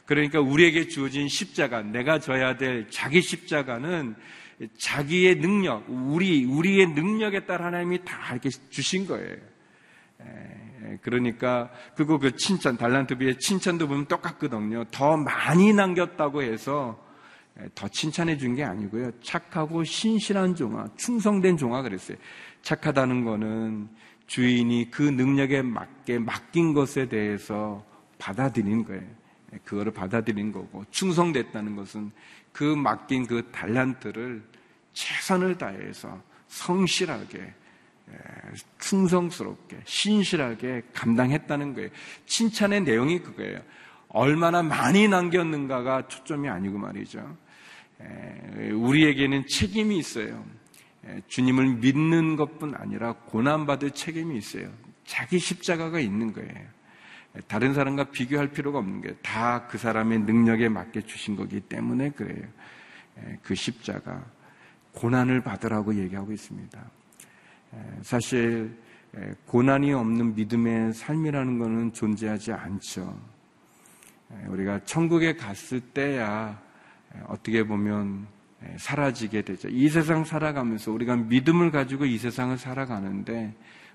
그러니까 0.07 0.41
우리에게 0.41 0.89
주어진 0.89 1.29
십자가, 1.29 1.83
내가 1.83 2.19
져야 2.19 2.57
될 2.57 2.91
자기 2.91 3.23
십자가는 3.23 4.15
자기의 4.79 5.37
능력, 5.41 5.85
우리, 5.89 6.45
우리의 6.45 6.89
능력에 6.89 7.47
따라 7.47 7.67
하나님이 7.67 8.05
다 8.05 8.17
이렇게 8.33 8.49
주신 8.71 9.07
거예요. 9.07 9.37
그러니까, 11.03 11.71
그리고 11.97 12.19
그 12.19 12.37
칭찬, 12.37 12.77
달란트 12.77 13.17
비의 13.17 13.39
칭찬도 13.39 13.89
보면 13.89 14.07
똑같거든요. 14.07 14.85
더 14.91 15.17
많이 15.17 15.73
남겼다고 15.73 16.43
해서 16.43 17.03
더 17.75 17.89
칭찬해 17.89 18.37
준 18.39 18.55
게 18.57 18.65
아니고요. 18.65 19.13
착하고 19.23 19.85
신실한 19.85 20.55
종아, 20.55 20.89
충성된 20.97 21.57
종아 21.57 21.83
그랬어요. 21.83 22.17
착하다는 22.63 23.25
거는 23.25 23.89
주인이 24.27 24.91
그 24.91 25.03
능력에 25.03 25.63
맞게 25.63 26.19
맡긴 26.19 26.73
것에 26.75 27.09
대해서 27.09 27.85
받아들인 28.19 28.85
거예요. 28.85 29.03
그거를 29.65 29.93
받아들인 29.93 30.53
거고, 30.53 30.85
충성됐다는 30.91 31.77
것은 31.77 32.11
그 32.53 32.65
맡긴 32.65 33.27
그 33.27 33.51
달란트를 33.53 34.43
최선을 34.93 35.59
다해서 35.59 36.23
성실하게 36.49 37.55
충성스럽게 38.79 39.81
신실하게 39.85 40.83
감당했다는 40.93 41.75
거예요. 41.75 41.89
칭찬의 42.27 42.83
내용이 42.83 43.21
그거예요. 43.21 43.61
얼마나 44.09 44.63
많이 44.63 45.09
남겼는가가 45.09 46.09
초점이 46.09 46.49
아니고 46.49 46.79
말이죠. 46.79 47.37
우리에게는 48.75 49.47
책임이 49.47 49.97
있어요. 49.97 50.45
주님을 51.29 51.77
믿는 51.77 52.37
것뿐 52.37 52.75
아니라 52.75 53.15
고난받을 53.15 53.93
책임이 53.93 54.37
있어요. 54.37 54.71
자기 55.05 55.39
십자가가 55.39 55.99
있는 55.99 56.33
거예요. 56.33 56.69
다른 57.49 57.73
사람과 57.73 58.05
비교할 58.05 58.49
필요가 58.49 58.79
없는 58.79 59.01
거예요. 59.01 59.17
다그 59.23 59.79
사람의 59.79 60.21
능력에 60.21 60.69
맞게 60.69 61.03
주신 61.03 61.37
거기 61.37 61.61
때문에 61.61 62.11
그래요. 62.11 62.47
그 63.43 63.55
십자가. 63.55 64.25
고난을 64.93 65.41
받으라고 65.41 65.95
얘기하고 65.95 66.33
있습니다. 66.33 66.79
사실 68.03 68.77
고난이 69.47 69.93
없는 69.95 70.35
믿음의 70.35 70.93
삶이라는 70.93 71.59
것은 71.59 71.93
존재하지 71.93 72.53
않죠. 72.53 73.19
우리가 74.49 74.85
천국에 74.85 75.35
갔을 75.35 75.81
때야 75.81 76.61
어떻게 77.27 77.65
보면 77.65 78.27
사라지게 78.77 79.43
되죠. 79.43 79.69
이 79.69 79.89
세상 79.89 80.25
살아가면서 80.25 80.93
우리가 80.93 81.17
믿음을 81.17 81.71
가지고 81.71 82.05
이 82.05 82.19
세상을 82.19 82.57
살아가는데 82.59 83.55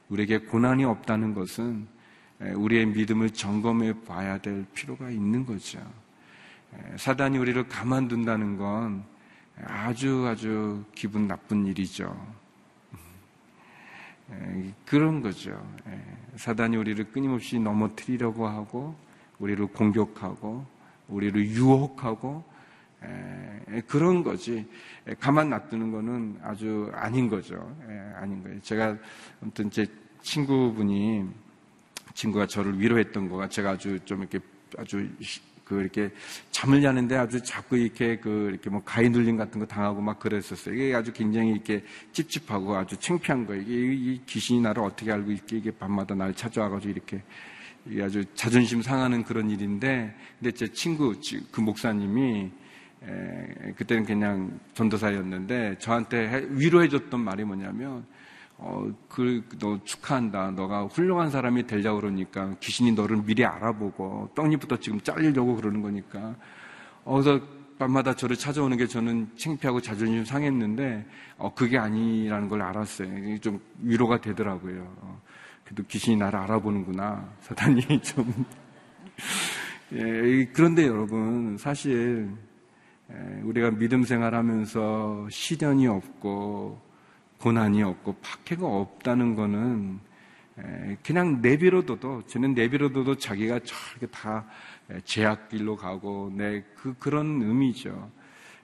우리에게 0.10 0.40
고난이 0.40 0.84
없다는 0.86 1.34
것은 1.34 1.88
우리의 2.40 2.86
믿음을 2.88 3.32
점검해 3.32 4.04
봐야 4.04 4.38
될 4.38 4.66
필요가 4.74 5.10
있는 5.10 5.46
거죠. 5.46 5.80
사단이 6.98 7.38
우리를 7.38 7.68
가만둔다는 7.68 8.58
건 8.58 9.04
아주 9.66 10.28
아주 10.28 10.84
기분 10.94 11.28
나쁜 11.28 11.66
일이죠. 11.66 12.16
그런 14.86 15.22
거죠. 15.22 15.60
사단이 16.36 16.78
우리를 16.78 17.12
끊임없이 17.12 17.58
넘어뜨리려고 17.58 18.48
하고, 18.48 18.96
우리를 19.40 19.66
공격하고, 19.68 20.66
우리를 21.08 21.44
유혹하고, 21.48 22.44
그런 23.88 24.24
거지. 24.24 24.68
가만 25.20 25.50
놔두는 25.50 25.92
거는 25.92 26.40
아주 26.44 26.92
아닌 26.94 27.30
거죠. 27.30 27.76
아닌 28.16 28.44
거예요. 28.44 28.62
제가 28.62 28.98
아무튼 29.42 29.72
제 29.72 29.88
친구분이 30.22 31.28
친구가 32.14 32.48
저를 32.48 32.80
위로했던 32.80 33.30
거가 33.30 33.50
제가 33.50 33.72
아주 33.72 34.00
좀 34.06 34.22
이렇게 34.22 34.40
아주 34.78 35.08
그 35.68 35.82
이렇게 35.82 36.10
잠을 36.50 36.82
자는데 36.82 37.18
아주 37.18 37.44
자꾸 37.44 37.78
이렇게 37.78 38.18
그 38.18 38.50
이렇게 38.52 38.70
뭐 38.70 38.82
가위 38.86 39.10
눌림 39.10 39.36
같은 39.36 39.60
거 39.60 39.66
당하고 39.66 40.02
막 40.02 40.18
그랬었어요. 40.18 40.74
이게 40.74 40.96
아주 40.96 41.12
굉장히 41.12 41.52
이렇게 41.52 41.84
찝찝하고 42.14 42.76
아주 42.76 42.98
창피한 42.98 43.46
거예요. 43.46 43.62
이게 43.64 43.94
이 43.94 44.22
귀신이 44.26 44.62
나를 44.62 44.84
어떻게 44.84 45.12
알고 45.12 45.32
있게 45.32 45.58
이게 45.58 45.72
밤마다 45.72 46.16
날 46.16 46.34
찾아와가지고 46.34 46.92
이렇게 46.92 47.22
이게 47.86 48.02
아주 48.02 48.24
자존심 48.34 48.82
상하는 48.82 49.24
그런 49.24 49.50
일인데 49.50 50.16
근데 50.40 50.52
제 50.52 50.68
친구 50.72 51.14
그 51.52 51.60
목사님이 51.60 52.50
에, 53.04 53.74
그때는 53.76 54.06
그냥 54.06 54.60
전도사였는데 54.74 55.78
저한테 55.80 56.48
위로해줬던 56.50 57.20
말이 57.20 57.44
뭐냐면 57.44 58.06
어, 58.60 58.92
그, 59.08 59.44
너 59.60 59.80
축하한다. 59.84 60.52
너가 60.52 60.86
훌륭한 60.86 61.30
사람이 61.30 61.68
되려고 61.68 62.02
그러니까 62.02 62.56
귀신이 62.60 62.92
너를 62.94 63.24
미리 63.24 63.46
알아보고 63.46 64.32
떡잎부터 64.36 64.78
지금 64.78 65.00
잘리려고 65.02 65.56
그러는 65.56 65.82
거니까. 65.82 66.36
어, 67.04 67.22
그래서 67.22 67.40
밤마다 67.78 68.16
저를 68.16 68.36
찾아오는 68.36 68.76
게 68.76 68.88
저는 68.88 69.30
창피하고 69.38 69.82
자존심 69.82 70.26
상했는데, 70.26 71.06
어, 71.38 71.54
그게 71.54 71.78
아니라는 71.78 72.50
걸 72.50 72.64
알았어요. 72.64 73.38
좀 73.40 73.62
위로가 73.82 74.22
되더라고요. 74.22 74.82
어, 75.02 75.22
그래도 75.64 75.84
귀신이 75.84 76.18
나를 76.18 76.40
알아보는구나. 76.40 77.30
사단이 77.42 78.02
좀. 78.02 78.46
예, 79.94 80.50
그런데 80.52 80.88
여러분, 80.88 81.58
사실, 81.60 82.32
예, 83.12 83.42
우리가 83.44 83.70
믿음 83.72 84.04
생활하면서 84.04 85.28
시련이 85.30 85.86
없고, 85.86 86.87
고난이 87.40 87.84
없고 87.84 88.16
박해가 88.22 88.66
없다는 88.66 89.36
거는 89.36 90.00
그냥 91.04 91.42
내비로둬도 91.42 92.24
저는 92.28 92.54
내비로둬도 92.56 93.16
자기가 93.16 93.60
저렇게 93.60 94.08
다 94.08 94.46
제약길로 95.04 95.76
가고 95.76 96.32
네, 96.34 96.64
그 96.76 96.96
그런 96.98 97.42
의미죠. 97.42 98.10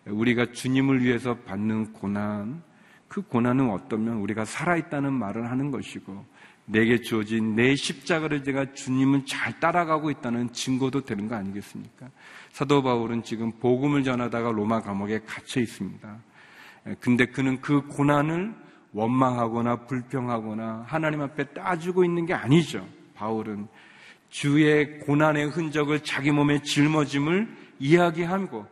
우리가 0.06 0.52
주님을 0.52 1.04
위해서 1.04 1.36
받는 1.36 1.94
고난 1.94 2.64
그 3.08 3.22
고난은 3.22 3.70
어떠면 3.70 4.18
우리가 4.18 4.44
살아있다는 4.44 5.14
말을 5.14 5.52
하는 5.52 5.70
것이고 5.70 6.26
내게 6.66 7.00
주어진 7.00 7.56
내 7.56 7.76
십자가를 7.76 8.44
제가 8.44 8.74
주님은 8.74 9.26
잘 9.26 9.60
따라가고 9.60 10.10
있다는 10.10 10.52
증거도 10.52 11.02
되는 11.02 11.28
거 11.28 11.36
아니겠습니까? 11.36 12.10
사도 12.52 12.82
바울은 12.82 13.24
지금 13.24 13.52
복음을 13.52 14.04
전하다가 14.04 14.52
로마 14.52 14.82
감옥에 14.82 15.20
갇혀 15.20 15.60
있습니다. 15.62 16.18
근데 17.00 17.26
그는 17.26 17.62
그 17.62 17.82
고난을 17.82 18.63
원망하거나 18.94 19.86
불평하거나 19.86 20.86
하나님 20.88 21.22
앞에 21.22 21.46
따지고 21.46 22.06
있는 22.06 22.26
게 22.26 22.34
아니죠. 22.34 22.88
바울은 23.16 23.68
주의 24.30 25.00
고난의 25.00 25.48
흔적을 25.48 26.02
자기 26.02 26.32
몸에 26.32 26.62
짊어짐을 26.62 27.48
이야기하고 27.80 28.66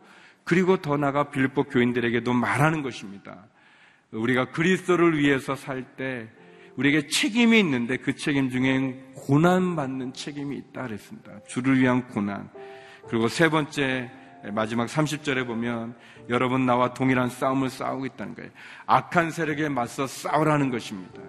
그리고 0.44 0.76
더 0.78 0.96
나아가 0.96 1.30
빌보 1.30 1.64
교인들에게도 1.64 2.32
말하는 2.32 2.82
것입니다. 2.82 3.46
우리가 4.10 4.50
그리스도를 4.50 5.18
위해서 5.18 5.54
살 5.54 5.84
때 5.96 6.28
우리에게 6.76 7.06
책임이 7.06 7.58
있는데 7.60 7.96
그 7.96 8.16
책임 8.16 8.50
중에 8.50 9.12
고난받는 9.14 10.14
책임이 10.14 10.56
있다 10.56 10.86
그랬습니다. 10.86 11.32
주를 11.46 11.78
위한 11.78 12.08
고난. 12.08 12.48
그리고 13.08 13.28
세 13.28 13.48
번째 13.48 14.10
마지막 14.52 14.86
30절에 14.86 15.46
보면 15.46 15.94
여러분 16.28 16.66
나와 16.66 16.94
동일한 16.94 17.28
싸움을 17.28 17.70
싸우고 17.70 18.06
있다는 18.06 18.34
거예요. 18.34 18.50
악한 18.86 19.30
세력에 19.30 19.68
맞서 19.68 20.06
싸우라는 20.06 20.70
것입니다. 20.70 21.20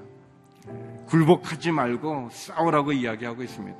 굴복하지 1.07 1.71
말고 1.71 2.29
싸우라고 2.31 2.93
이야기하고 2.93 3.43
있습니다. 3.43 3.77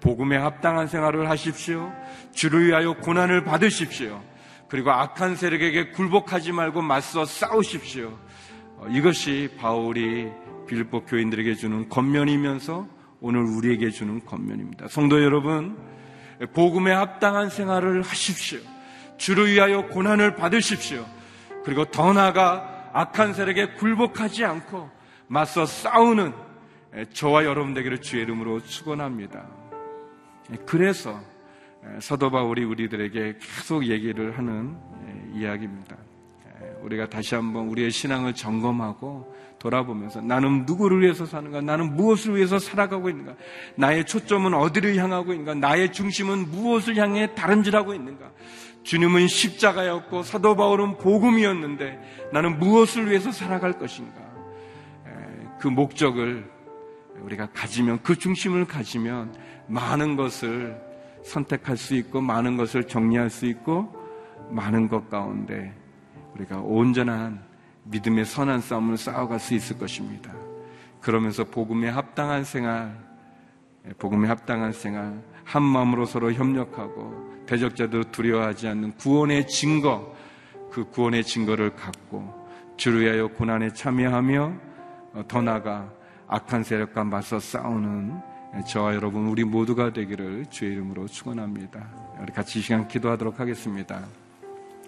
복음에 0.00 0.36
합당한 0.36 0.88
생활을 0.88 1.30
하십시오. 1.30 1.92
주를 2.32 2.66
위하여 2.66 2.94
고난을 2.94 3.44
받으십시오. 3.44 4.20
그리고 4.68 4.90
악한 4.90 5.36
세력에게 5.36 5.90
굴복하지 5.90 6.52
말고 6.52 6.82
맞서 6.82 7.24
싸우십시오. 7.24 8.18
어, 8.78 8.86
이것이 8.90 9.50
바울이 9.58 10.30
빌보 10.66 11.04
교인들에게 11.04 11.54
주는 11.54 11.88
겉면이면서 11.88 12.88
오늘 13.20 13.42
우리에게 13.42 13.90
주는 13.90 14.24
겉면입니다. 14.24 14.88
성도 14.88 15.22
여러분, 15.22 15.76
복음에 16.54 16.92
합당한 16.92 17.50
생활을 17.50 18.02
하십시오. 18.02 18.58
주를 19.16 19.50
위하여 19.50 19.86
고난을 19.86 20.36
받으십시오. 20.36 21.06
그리고 21.64 21.84
더 21.84 22.12
나아가 22.12 22.90
악한 22.92 23.34
세력에 23.34 23.74
굴복하지 23.74 24.44
않고 24.44 24.90
맞서 25.28 25.64
싸우는 25.64 26.32
저와 27.12 27.44
여러분 27.44 27.72
되기를 27.74 28.02
주의 28.02 28.22
이름으로 28.22 28.60
축원합니다. 28.60 29.46
그래서 30.66 31.20
사도 32.00 32.30
바울이 32.30 32.64
우리들에게 32.64 33.38
계속 33.40 33.86
얘기를 33.86 34.36
하는 34.36 34.76
이야기입니다. 35.34 35.96
우리가 36.82 37.08
다시 37.08 37.34
한번 37.34 37.68
우리의 37.68 37.90
신앙을 37.90 38.34
점검하고 38.34 39.34
돌아보면서 39.58 40.20
나는 40.20 40.64
누구를 40.66 41.00
위해서 41.00 41.24
사는가? 41.24 41.60
나는 41.60 41.94
무엇을 41.94 42.36
위해서 42.36 42.58
살아가고 42.58 43.08
있는가? 43.08 43.36
나의 43.76 44.04
초점은 44.04 44.54
어디를 44.54 44.96
향하고 44.96 45.32
있는가? 45.32 45.54
나의 45.54 45.92
중심은 45.92 46.50
무엇을 46.50 46.96
향해 46.96 47.32
다른지라고 47.34 47.94
있는가? 47.94 48.30
주님은 48.82 49.28
십자가였고 49.28 50.22
사도 50.22 50.56
바울은 50.56 50.98
복음이었는데 50.98 52.30
나는 52.32 52.58
무엇을 52.58 53.08
위해서 53.10 53.30
살아갈 53.30 53.78
것인가? 53.78 54.20
그 55.58 55.68
목적을 55.68 56.50
우리가 57.20 57.48
가지면 57.52 58.02
그 58.02 58.16
중심을 58.18 58.66
가지면 58.66 59.34
많은 59.68 60.16
것을 60.16 60.80
선택할 61.24 61.76
수 61.76 61.94
있고 61.94 62.20
많은 62.20 62.56
것을 62.56 62.88
정리할 62.88 63.30
수 63.30 63.46
있고 63.46 63.94
많은 64.50 64.88
것 64.88 65.08
가운데 65.08 65.72
우리가 66.34 66.58
온전한 66.60 67.44
믿음의 67.84 68.24
선한 68.24 68.60
싸움을 68.60 68.96
싸워갈 68.96 69.38
수 69.38 69.54
있을 69.54 69.78
것입니다. 69.78 70.32
그러면서 71.00 71.44
복음에 71.44 71.88
합당한 71.88 72.44
생활, 72.44 72.96
복음에 73.98 74.28
합당한 74.28 74.72
생활, 74.72 75.22
한 75.44 75.62
마음으로 75.62 76.06
서로 76.06 76.32
협력하고 76.32 77.31
대적자도 77.52 78.04
두려워하지 78.04 78.66
않는 78.68 78.92
구원의 78.92 79.46
증거, 79.46 80.16
그 80.70 80.84
구원의 80.84 81.22
증거를 81.22 81.76
갖고 81.76 82.32
주를 82.78 83.02
위하여 83.02 83.28
고난에 83.28 83.74
참여하며 83.74 84.52
어, 85.12 85.24
더 85.28 85.42
나아가 85.42 85.92
악한 86.28 86.62
세력과 86.62 87.04
맞서 87.04 87.38
싸우는 87.38 88.18
저와 88.66 88.94
여러분 88.94 89.26
우리 89.26 89.44
모두가 89.44 89.92
되기를 89.92 90.46
주의 90.48 90.72
이름으로 90.72 91.06
축원합니다. 91.06 91.90
우리 92.22 92.32
같이 92.32 92.58
이 92.58 92.62
시간 92.62 92.88
기도하도록 92.88 93.38
하겠습니다. 93.38 94.02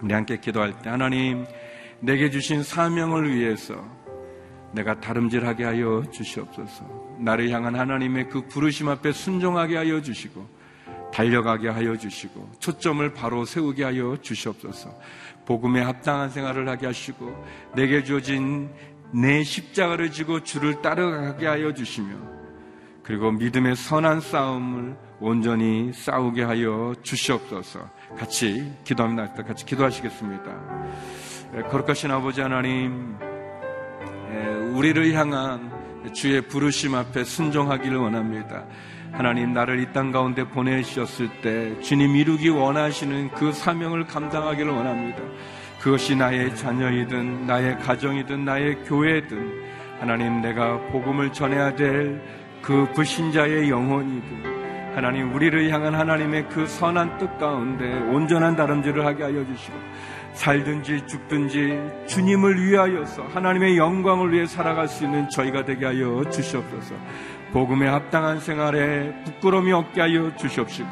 우리 0.01 0.15
함께 0.15 0.39
기도할 0.39 0.73
때 0.81 0.89
하나님 0.89 1.45
내게 2.01 2.31
주신 2.31 2.63
사명을 2.63 3.31
위해서 3.31 3.75
내가 4.73 4.99
다름질하게 5.01 5.65
하여 5.65 6.03
주시옵소서. 6.11 7.17
나를 7.19 7.51
향한 7.51 7.75
하나님의 7.75 8.31
그 8.31 8.47
부르심 8.49 8.89
앞에 8.89 9.13
순종하게 9.13 9.77
하여 9.77 10.01
주시고 10.01 10.54
달려가게 11.15 11.69
하여 11.69 11.97
주시고 11.97 12.51
초점을 12.59 13.15
바로 13.15 13.45
세우게 13.45 13.85
하여 13.85 14.17
주시옵소서. 14.21 14.91
복음에 15.47 15.81
합당한 15.81 16.29
생활을 16.29 16.69
하게 16.69 16.87
하시고 16.87 17.33
내게 17.77 18.03
주어진 18.03 18.69
내 19.13 19.45
십자가를 19.45 20.11
지고 20.11 20.43
주를 20.43 20.83
따라가게 20.83 21.47
하여 21.47 21.73
주시며 21.73 22.17
그리고 23.05 23.31
믿음의 23.31 23.77
선한 23.77 24.21
싸움을 24.21 24.97
온전히 25.21 25.93
싸우게 25.93 26.43
하여 26.43 26.95
주시옵소서. 27.03 27.89
같이 28.19 28.73
기도합니다. 28.83 29.45
같이 29.45 29.65
기도하시겠습니다. 29.65 30.45
예, 31.57 31.63
거룩하신 31.63 32.11
아버지 32.11 32.41
하나님, 32.41 33.17
예, 34.33 34.47
우리를 34.75 35.15
향한 35.15 35.71
주의 36.13 36.41
부르심 36.41 36.97
앞에 36.97 37.23
순종하기를 37.23 37.97
원합니다. 37.97 38.67
하나님, 39.17 39.53
나를 39.53 39.81
이 39.81 39.93
땅 39.93 40.11
가운데 40.11 40.45
보내주셨을 40.45 41.29
때 41.41 41.81
주님 41.81 42.17
이루기 42.17 42.49
원하시는 42.49 43.31
그 43.31 43.53
사명을 43.53 44.07
감당하기를 44.07 44.71
원합니다. 44.73 45.23
그것이 45.81 46.17
나의 46.17 46.55
자녀이든, 46.57 47.47
나의 47.47 47.79
가정이든, 47.79 48.45
나의 48.45 48.77
교회든, 48.85 49.63
하나님, 50.01 50.41
내가 50.43 50.79
복음을 50.89 51.33
전해야 51.33 51.75
될 51.75 52.21
그 52.65 52.89
불신자의 52.95 53.69
영혼이든, 53.69 54.95
하나님, 54.97 55.35
우리를 55.35 55.71
향한 55.71 55.95
하나님의 55.95 56.49
그 56.49 56.67
선한 56.67 57.19
뜻 57.19 57.37
가운데 57.37 57.85
온전한 58.11 58.57
다름질을 58.57 59.05
하게 59.05 59.25
하여 59.25 59.45
주시고, 59.45 59.77
살든지 60.33 61.07
죽든지 61.07 61.79
주님을 62.07 62.65
위하여서 62.65 63.25
하나님의 63.35 63.77
영광을 63.77 64.33
위해 64.33 64.47
살아갈 64.47 64.89
수 64.89 65.05
있는 65.05 65.29
저희가 65.29 65.65
되게 65.67 65.85
하여 65.85 66.25
주시옵소서. 66.31 66.95
복음에 67.55 67.87
합당한 67.87 68.41
생활에 68.41 69.15
부끄러움이 69.25 69.73
없게 69.73 70.01
하여 70.01 70.35
주시옵시고 70.35 70.91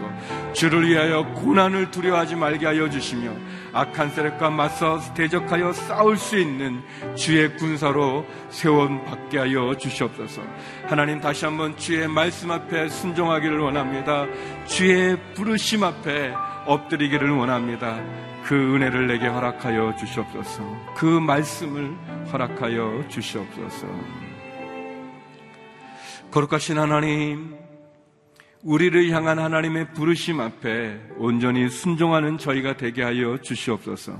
주를 0.52 0.88
위하여 0.88 1.24
고난을 1.34 1.90
두려워하지 1.90 2.36
말게 2.36 2.66
하여 2.66 2.88
주시며 2.88 3.32
악한 3.72 4.10
세력과 4.10 4.50
맞서 4.50 5.00
대적하여 5.14 5.72
싸울 5.72 6.16
수 6.16 6.38
있는 6.38 6.80
주의 7.16 7.52
군사로 7.56 8.24
세원 8.50 9.04
받게 9.04 9.38
하여 9.38 9.76
주시옵소서. 9.76 10.40
하나님 10.86 11.20
다시 11.20 11.46
한번 11.46 11.76
주의 11.76 12.06
말씀 12.06 12.52
앞에 12.52 12.88
순종하기를 12.88 13.58
원합니다. 13.58 14.26
주의 14.64 15.18
부르심 15.34 15.82
앞에 15.82 16.32
엎드리기를 16.66 17.28
원합니다. 17.30 17.98
그 18.44 18.54
은혜를 18.54 19.08
내게 19.08 19.26
허락하여 19.26 19.96
주시옵소서. 19.96 20.62
그 20.94 21.06
말씀을 21.06 21.96
허락하여 22.32 23.02
주시옵소서. 23.08 24.31
거룩하신 26.32 26.78
하나님, 26.78 27.58
우리를 28.62 29.10
향한 29.10 29.38
하나님의 29.38 29.92
부르심 29.92 30.40
앞에 30.40 30.98
온전히 31.18 31.68
순종하는 31.68 32.38
저희가 32.38 32.78
되게 32.78 33.02
하여 33.02 33.36
주시옵소서. 33.36 34.18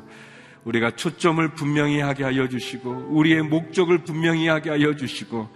우리가 0.65 0.91
초점을 0.91 1.55
분명히 1.55 2.01
하게 2.01 2.25
하여 2.25 2.51
주시고, 2.51 3.07
우리의 3.09 3.41
목적을 3.45 4.05
분명히 4.05 4.47
하게 4.47 4.69
하여 4.69 4.95
주시고, 4.95 5.49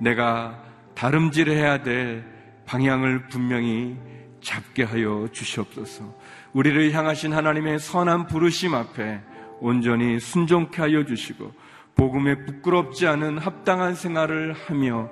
내가 0.00 0.64
다름질해야 0.94 1.82
될 1.82 2.24
방향을 2.64 3.28
분명히 3.28 3.94
잡게 4.40 4.84
하여 4.84 5.28
주시옵소서. 5.30 6.14
우리를 6.54 6.90
향하신 6.90 7.34
하나님의 7.34 7.80
선한 7.80 8.28
부르심 8.28 8.74
앞에 8.74 9.20
온전히 9.60 10.18
순종케 10.20 10.80
하여 10.80 11.04
주시고 11.04 11.52
복음에 11.94 12.46
부끄럽지 12.46 13.06
않은 13.06 13.38
합당한 13.38 13.94
생활을 13.94 14.54
하며 14.54 15.10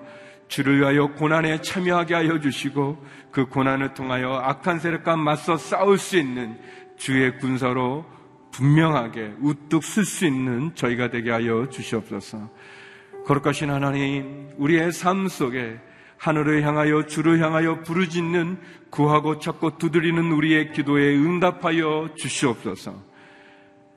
주를 0.48 0.78
위하여 0.78 1.08
고난에 1.08 1.60
참여하게 1.60 2.14
하여 2.14 2.40
주시고 2.40 3.04
그 3.30 3.46
고난을 3.46 3.94
통하여 3.94 4.34
악한 4.34 4.78
세력과 4.78 5.16
맞서 5.16 5.56
싸울 5.56 5.98
수 5.98 6.16
있는 6.16 6.58
주의 6.96 7.36
군사로 7.38 8.04
분명하게 8.52 9.34
우뚝 9.40 9.84
쓸 9.84 10.04
수 10.04 10.24
있는 10.24 10.74
저희가 10.74 11.10
되게 11.10 11.30
하여 11.30 11.68
주시옵소서. 11.68 12.48
거룩하신 13.26 13.70
하나님, 13.70 14.48
우리의 14.56 14.92
삶 14.92 15.28
속에 15.28 15.78
하늘을 16.16 16.62
향하여 16.62 17.04
주를 17.06 17.40
향하여 17.40 17.82
부르짖는 17.82 18.58
구하고 18.90 19.38
찾고 19.38 19.78
두드리는 19.78 20.32
우리의 20.32 20.72
기도에 20.72 21.16
응답하여 21.16 22.10
주시옵소서. 22.16 22.94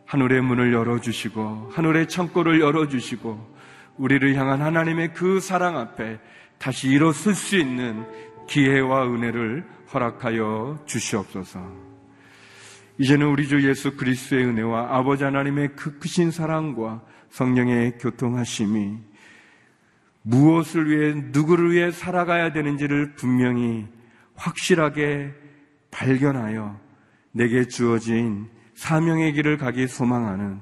하늘의 0.06 0.42
문을 0.42 0.74
열어주시고 0.74 1.70
하늘의 1.72 2.08
창고를 2.08 2.60
열어주시고 2.60 3.59
우리를 4.00 4.34
향한 4.36 4.62
하나님의 4.62 5.14
그 5.14 5.40
사랑 5.40 5.78
앞에 5.78 6.20
다시 6.58 6.90
일어설 6.90 7.36
수 7.36 7.58
있는 7.58 8.06
기회와 8.48 9.06
은혜를 9.06 9.66
허락하여 9.94 10.84
주시옵소서. 10.86 11.62
이제는 12.98 13.28
우리 13.28 13.48
주 13.48 13.68
예수 13.68 13.96
그리스도의 13.96 14.46
은혜와 14.46 14.98
아버지 14.98 15.24
하나님의 15.24 15.76
그 15.76 16.00
크신 16.00 16.32
사랑과 16.32 17.02
성령의 17.30 17.98
교통하심이 17.98 18.98
무엇을 20.22 20.90
위해, 20.90 21.14
누구를 21.32 21.72
위해 21.72 21.92
살아가야 21.92 22.52
되는지를 22.52 23.14
분명히 23.16 23.86
확실하게 24.36 25.34
발견하여 25.92 26.80
내게 27.32 27.66
주어진 27.66 28.48
사명의 28.76 29.34
길을 29.34 29.58
가기 29.58 29.88
소망하는 29.88 30.62